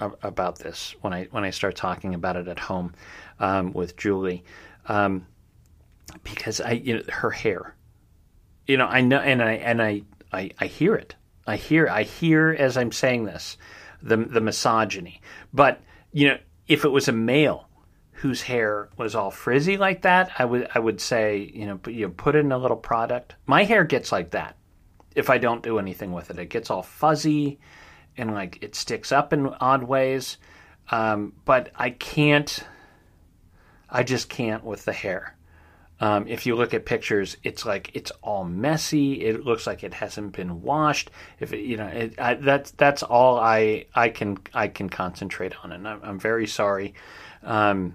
about 0.00 0.58
this 0.58 0.94
when 1.00 1.12
I 1.12 1.24
when 1.30 1.44
I 1.44 1.50
start 1.50 1.76
talking 1.76 2.14
about 2.14 2.36
it 2.36 2.48
at 2.48 2.58
home 2.58 2.94
um, 3.38 3.72
with 3.72 3.96
Julie, 3.96 4.44
um, 4.86 5.26
because 6.24 6.60
I 6.60 6.72
you 6.72 6.96
know 6.96 7.02
her 7.10 7.30
hair, 7.30 7.74
you 8.66 8.76
know 8.76 8.86
I 8.86 9.00
know 9.00 9.18
and 9.18 9.42
I 9.42 9.52
and 9.52 9.82
I, 9.82 10.02
I 10.32 10.50
I 10.58 10.66
hear 10.66 10.94
it. 10.94 11.14
I 11.46 11.56
hear 11.56 11.88
I 11.88 12.02
hear 12.02 12.56
as 12.58 12.76
I'm 12.76 12.92
saying 12.92 13.24
this, 13.24 13.58
the 14.02 14.16
the 14.16 14.40
misogyny. 14.40 15.20
But 15.52 15.80
you 16.12 16.28
know 16.28 16.38
if 16.68 16.84
it 16.84 16.90
was 16.90 17.08
a 17.08 17.12
male 17.12 17.65
whose 18.16 18.42
hair 18.42 18.88
was 18.96 19.14
all 19.14 19.30
frizzy 19.30 19.76
like 19.76 20.02
that, 20.02 20.32
I 20.38 20.44
would 20.44 20.68
I 20.74 20.78
would 20.78 21.00
say 21.00 21.50
you 21.54 21.66
know 21.66 21.80
you 21.86 22.06
know, 22.06 22.12
put 22.16 22.34
in 22.34 22.52
a 22.52 22.58
little 22.58 22.76
product. 22.76 23.34
My 23.46 23.64
hair 23.64 23.84
gets 23.84 24.12
like 24.12 24.30
that 24.30 24.56
if 25.14 25.30
I 25.30 25.38
don't 25.38 25.62
do 25.62 25.78
anything 25.78 26.12
with 26.12 26.30
it. 26.30 26.38
It 26.38 26.50
gets 26.50 26.70
all 26.70 26.82
fuzzy 26.82 27.58
and 28.16 28.32
like 28.32 28.62
it 28.62 28.74
sticks 28.74 29.12
up 29.12 29.32
in 29.32 29.46
odd 29.46 29.82
ways. 29.82 30.38
Um, 30.90 31.32
but 31.44 31.70
I 31.74 31.90
can't. 31.90 32.60
I 33.88 34.02
just 34.02 34.28
can't 34.28 34.64
with 34.64 34.84
the 34.84 34.92
hair. 34.92 35.36
Um, 35.98 36.26
if 36.28 36.44
you 36.44 36.56
look 36.56 36.74
at 36.74 36.84
pictures, 36.84 37.38
it's 37.42 37.64
like 37.64 37.90
it's 37.94 38.10
all 38.22 38.44
messy. 38.44 39.24
It 39.24 39.44
looks 39.44 39.66
like 39.66 39.82
it 39.82 39.94
hasn't 39.94 40.32
been 40.32 40.60
washed. 40.60 41.10
If 41.40 41.52
it, 41.52 41.60
you 41.60 41.78
know, 41.78 41.86
it, 41.86 42.20
I, 42.20 42.34
that's 42.34 42.72
that's 42.72 43.02
all 43.02 43.38
I 43.38 43.86
I 43.94 44.10
can 44.10 44.36
I 44.52 44.68
can 44.68 44.90
concentrate 44.90 45.54
on, 45.64 45.72
and 45.72 45.88
I'm, 45.88 46.00
I'm 46.02 46.18
very 46.18 46.46
sorry. 46.46 46.94
Um, 47.42 47.94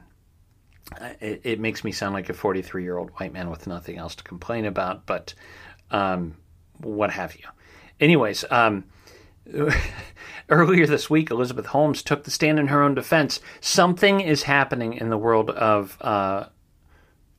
it, 0.99 1.41
it, 1.43 1.60
makes 1.60 1.84
me 1.84 1.91
sound 1.91 2.13
like 2.13 2.30
a 2.30 2.34
43 2.34 2.84
year 2.84 2.97
old 2.97 3.10
white 3.12 3.34
man 3.34 3.49
with 3.49 3.67
nothing 3.67 3.97
else 3.97 4.15
to 4.15 4.23
complain 4.23 4.65
about, 4.65 5.06
but 5.06 5.34
um, 5.89 6.36
what 6.77 7.12
have 7.12 7.36
you. 7.36 7.45
Anyways, 7.99 8.45
um, 8.49 8.86
earlier 10.49 10.88
this 10.88 11.10
week, 11.10 11.32
Elizabeth 11.32 11.67
Holmes 11.67 12.04
took 12.04 12.23
the 12.23 12.32
stand 12.32 12.60
in 12.60 12.67
her 12.67 12.82
own 12.82 12.95
defense. 12.95 13.39
Something 13.60 14.21
is 14.21 14.43
happening 14.43 14.93
in 14.93 15.10
the 15.10 15.17
world 15.17 15.49
of 15.49 15.97
uh, 16.01 16.45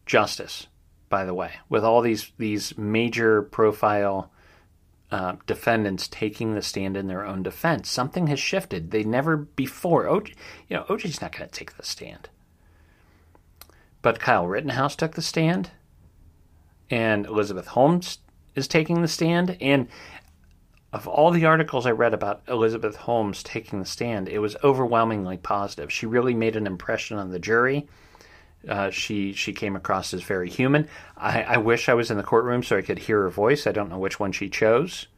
justice, 0.07 0.67
by 1.09 1.25
the 1.25 1.35
way, 1.35 1.53
with 1.69 1.85
all 1.85 2.01
these 2.01 2.33
these 2.39 2.77
major 2.77 3.43
profile 3.43 4.33
uh, 5.11 5.37
defendants 5.47 6.09
taking 6.09 6.55
the 6.55 6.63
stand 6.63 6.97
in 6.97 7.07
their 7.07 7.25
own 7.25 7.43
defense. 7.43 7.91
Something 7.91 8.29
has 8.29 8.41
shifted. 8.41 8.91
They 8.91 9.05
never 9.05 9.37
before. 9.37 10.07
OJ, 10.07 10.35
you 10.69 10.77
know, 10.77 10.85
OJ's 10.85 11.21
not 11.21 11.37
going 11.37 11.49
to 11.49 11.55
take 11.55 11.77
the 11.77 11.85
stand. 11.85 12.31
But 14.03 14.19
Kyle 14.19 14.47
Rittenhouse 14.47 14.97
took 14.97 15.15
the 15.15 15.23
stand, 15.23 15.71
and 16.91 17.25
Elizabeth 17.25 17.69
Holmes 17.69 18.19
is 18.57 18.67
taking 18.67 19.01
the 19.01 19.09
stand. 19.09 19.57
And 19.61 19.89
of 20.93 21.07
all 21.07 21.31
the 21.31 21.47
articles 21.47 21.87
I 21.87 21.93
read 21.93 22.13
about 22.13 22.43
Elizabeth 22.49 22.97
Holmes 22.97 23.43
taking 23.45 23.79
the 23.79 23.87
stand, 23.87 24.29
it 24.29 24.41
was 24.41 24.57
overwhelmingly 24.65 25.39
positive. 25.39 25.93
She 25.93 26.07
really 26.07 26.35
made 26.35 26.57
an 26.57 26.67
impression 26.67 27.17
on 27.17 27.31
the 27.31 27.39
jury. 27.39 27.89
Uh, 28.69 28.91
she 28.91 29.33
she 29.33 29.53
came 29.53 29.75
across 29.75 30.13
as 30.15 30.23
very 30.23 30.49
human. 30.49 30.89
I, 31.17 31.43
I, 31.43 31.57
wish 31.57 31.89
I 31.89 31.95
was 31.95 32.13
in 32.13 32.17
the 32.17 32.23
courtroom 32.23 32.63
so 32.63 32.77
I 32.77 32.83
could 32.83 33.01
hear 33.01 33.23
her 33.23 33.31
voice. 33.31 33.67
I 33.67 33.73
don't 33.73 33.89
know 33.89 33.99
which 33.99 34.21
one 34.21 34.31
she 34.31 34.49
chose. 34.49 35.09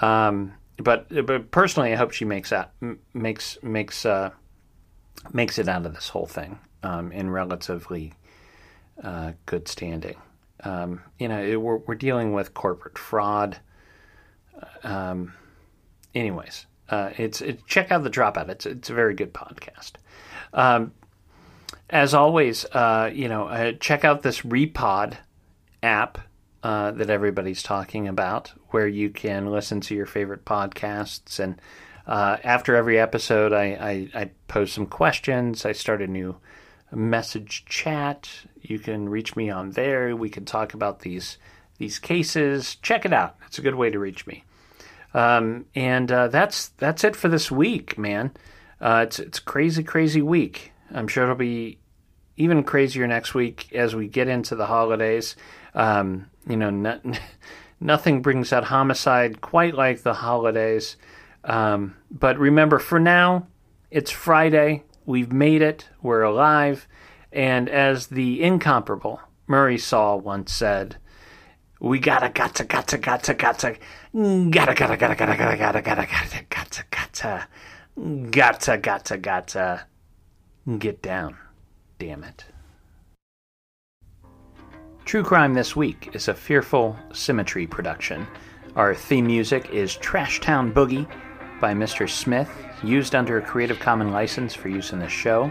Um, 0.00 0.54
but 0.76 1.06
but 1.24 1.52
personally, 1.52 1.92
I 1.92 1.96
hope 1.96 2.10
she 2.10 2.24
makes 2.24 2.50
that 2.50 2.72
makes 3.14 3.58
makes 3.62 4.04
uh, 4.04 4.30
makes 5.32 5.58
it 5.58 5.68
out 5.68 5.86
of 5.86 5.94
this 5.94 6.08
whole 6.08 6.26
thing 6.26 6.58
um, 6.86 7.10
in 7.10 7.30
relatively 7.30 8.12
uh, 9.02 9.32
good 9.44 9.66
standing. 9.66 10.16
Um, 10.62 11.02
you 11.18 11.28
know, 11.28 11.42
it, 11.42 11.56
we're, 11.56 11.78
we're 11.78 11.96
dealing 11.96 12.32
with 12.32 12.54
corporate 12.54 12.96
fraud. 12.96 13.58
Um, 14.84 15.34
anyways, 16.14 16.66
uh, 16.88 17.10
it's 17.18 17.40
it, 17.40 17.66
check 17.66 17.90
out 17.90 18.04
the 18.04 18.10
dropout. 18.10 18.48
It's 18.48 18.66
it's 18.66 18.88
a 18.88 18.94
very 18.94 19.14
good 19.14 19.34
podcast. 19.34 19.92
Um, 20.54 20.92
as 21.90 22.14
always, 22.14 22.64
uh, 22.66 23.10
you 23.12 23.28
know, 23.28 23.48
uh, 23.48 23.72
check 23.80 24.04
out 24.04 24.22
this 24.22 24.42
Repod 24.42 25.16
app 25.82 26.18
uh, 26.62 26.92
that 26.92 27.10
everybody's 27.10 27.62
talking 27.62 28.08
about, 28.08 28.52
where 28.70 28.88
you 28.88 29.10
can 29.10 29.50
listen 29.50 29.80
to 29.82 29.94
your 29.94 30.06
favorite 30.06 30.44
podcasts. 30.44 31.38
And 31.38 31.60
uh, 32.06 32.38
after 32.42 32.74
every 32.76 32.98
episode, 32.98 33.52
I, 33.52 33.64
I, 34.14 34.20
I 34.20 34.30
post 34.48 34.74
some 34.74 34.86
questions. 34.86 35.66
I 35.66 35.72
start 35.72 36.00
a 36.00 36.06
new 36.06 36.36
message 36.94 37.64
chat. 37.66 38.28
You 38.60 38.78
can 38.78 39.08
reach 39.08 39.34
me 39.34 39.50
on 39.50 39.70
there. 39.70 40.14
We 40.14 40.30
can 40.30 40.44
talk 40.44 40.74
about 40.74 41.00
these 41.00 41.38
these 41.78 41.98
cases. 41.98 42.76
Check 42.76 43.04
it 43.04 43.12
out. 43.12 43.36
It's 43.46 43.58
a 43.58 43.62
good 43.62 43.74
way 43.74 43.90
to 43.90 43.98
reach 43.98 44.26
me. 44.26 44.44
Um, 45.14 45.66
and 45.74 46.10
uh, 46.12 46.28
that's 46.28 46.68
that's 46.68 47.04
it 47.04 47.16
for 47.16 47.28
this 47.28 47.50
week, 47.50 47.98
man. 47.98 48.32
Uh, 48.80 49.04
it's 49.06 49.18
it's 49.18 49.38
crazy, 49.38 49.82
crazy 49.82 50.22
week. 50.22 50.72
I'm 50.94 51.08
sure 51.08 51.24
it'll 51.24 51.36
be 51.36 51.78
even 52.36 52.62
crazier 52.62 53.06
next 53.06 53.34
week 53.34 53.72
as 53.72 53.94
we 53.94 54.08
get 54.08 54.28
into 54.28 54.54
the 54.54 54.66
holidays. 54.66 55.36
Um, 55.74 56.30
you 56.46 56.56
know, 56.56 56.70
no, 56.70 57.00
nothing 57.80 58.22
brings 58.22 58.52
out 58.52 58.64
homicide 58.64 59.40
quite 59.40 59.74
like 59.74 60.02
the 60.02 60.14
holidays. 60.14 60.96
Um, 61.44 61.96
but 62.10 62.38
remember, 62.38 62.78
for 62.78 63.00
now, 63.00 63.46
it's 63.90 64.10
Friday. 64.10 64.82
We've 65.06 65.32
made 65.32 65.62
it. 65.62 65.88
We're 66.02 66.22
alive. 66.22 66.86
And 67.32 67.68
as 67.68 68.08
the 68.08 68.42
incomparable 68.42 69.20
Murray 69.46 69.78
Saul 69.78 70.20
once 70.20 70.52
said, 70.52 70.96
we 71.80 71.98
gotta, 71.98 72.28
gotta, 72.28 72.64
gotta, 72.64 72.98
gotta, 72.98 73.34
gotta, 73.34 73.78
gotta, 74.50 74.74
gotta, 74.74 74.74
gotta, 74.74 74.96
gotta, 74.96 75.16
gotta, 75.16 75.42
gotta, 75.42 75.76
gotta, 75.76 76.06
gotta, 76.06 76.84
gotta, 76.90 77.48
gotta, 78.30 78.78
gotta, 78.78 78.78
gotta, 78.78 79.18
gotta, 79.18 79.86
get 80.78 81.02
down. 81.02 81.36
Damn 81.98 82.24
it. 82.24 82.44
True 85.04 85.22
Crime 85.22 85.54
This 85.54 85.76
Week 85.76 86.10
is 86.14 86.26
a 86.28 86.34
Fearful 86.34 86.96
Symmetry 87.12 87.66
production. 87.66 88.26
Our 88.74 88.94
theme 88.94 89.26
music 89.26 89.70
is 89.70 89.96
Trash 89.96 90.40
Town 90.40 90.72
Boogie 90.72 91.08
by 91.60 91.72
Mr. 91.74 92.10
Smith, 92.10 92.50
used 92.82 93.14
under 93.14 93.38
a 93.38 93.42
Creative 93.42 93.78
Commons 93.78 94.12
license 94.12 94.54
for 94.54 94.68
use 94.68 94.92
in 94.92 94.98
this 94.98 95.12
show. 95.12 95.50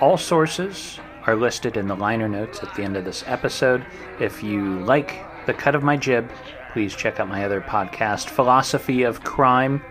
All 0.00 0.16
sources 0.16 0.98
are 1.26 1.36
listed 1.36 1.76
in 1.76 1.86
the 1.86 1.96
liner 1.96 2.28
notes 2.28 2.62
at 2.62 2.74
the 2.74 2.82
end 2.82 2.96
of 2.96 3.04
this 3.04 3.24
episode. 3.26 3.84
If 4.18 4.42
you 4.42 4.80
like 4.80 5.24
the 5.46 5.54
cut 5.54 5.74
of 5.74 5.82
my 5.82 5.96
jib, 5.96 6.30
please 6.72 6.94
check 6.94 7.20
out 7.20 7.28
my 7.28 7.44
other 7.44 7.60
podcast, 7.60 8.30
Philosophy 8.30 9.02
of 9.02 9.24
Crime. 9.24 9.82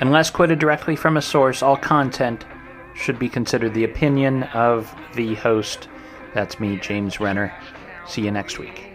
Unless 0.00 0.30
quoted 0.30 0.58
directly 0.58 0.96
from 0.96 1.16
a 1.16 1.22
source, 1.22 1.62
all 1.62 1.76
content 1.76 2.44
should 2.94 3.18
be 3.18 3.28
considered 3.28 3.74
the 3.74 3.84
opinion 3.84 4.42
of 4.54 4.94
the 5.14 5.34
host. 5.36 5.88
That's 6.34 6.60
me, 6.60 6.76
James 6.76 7.20
Renner. 7.20 7.54
See 8.06 8.22
you 8.22 8.30
next 8.30 8.58
week. 8.58 8.91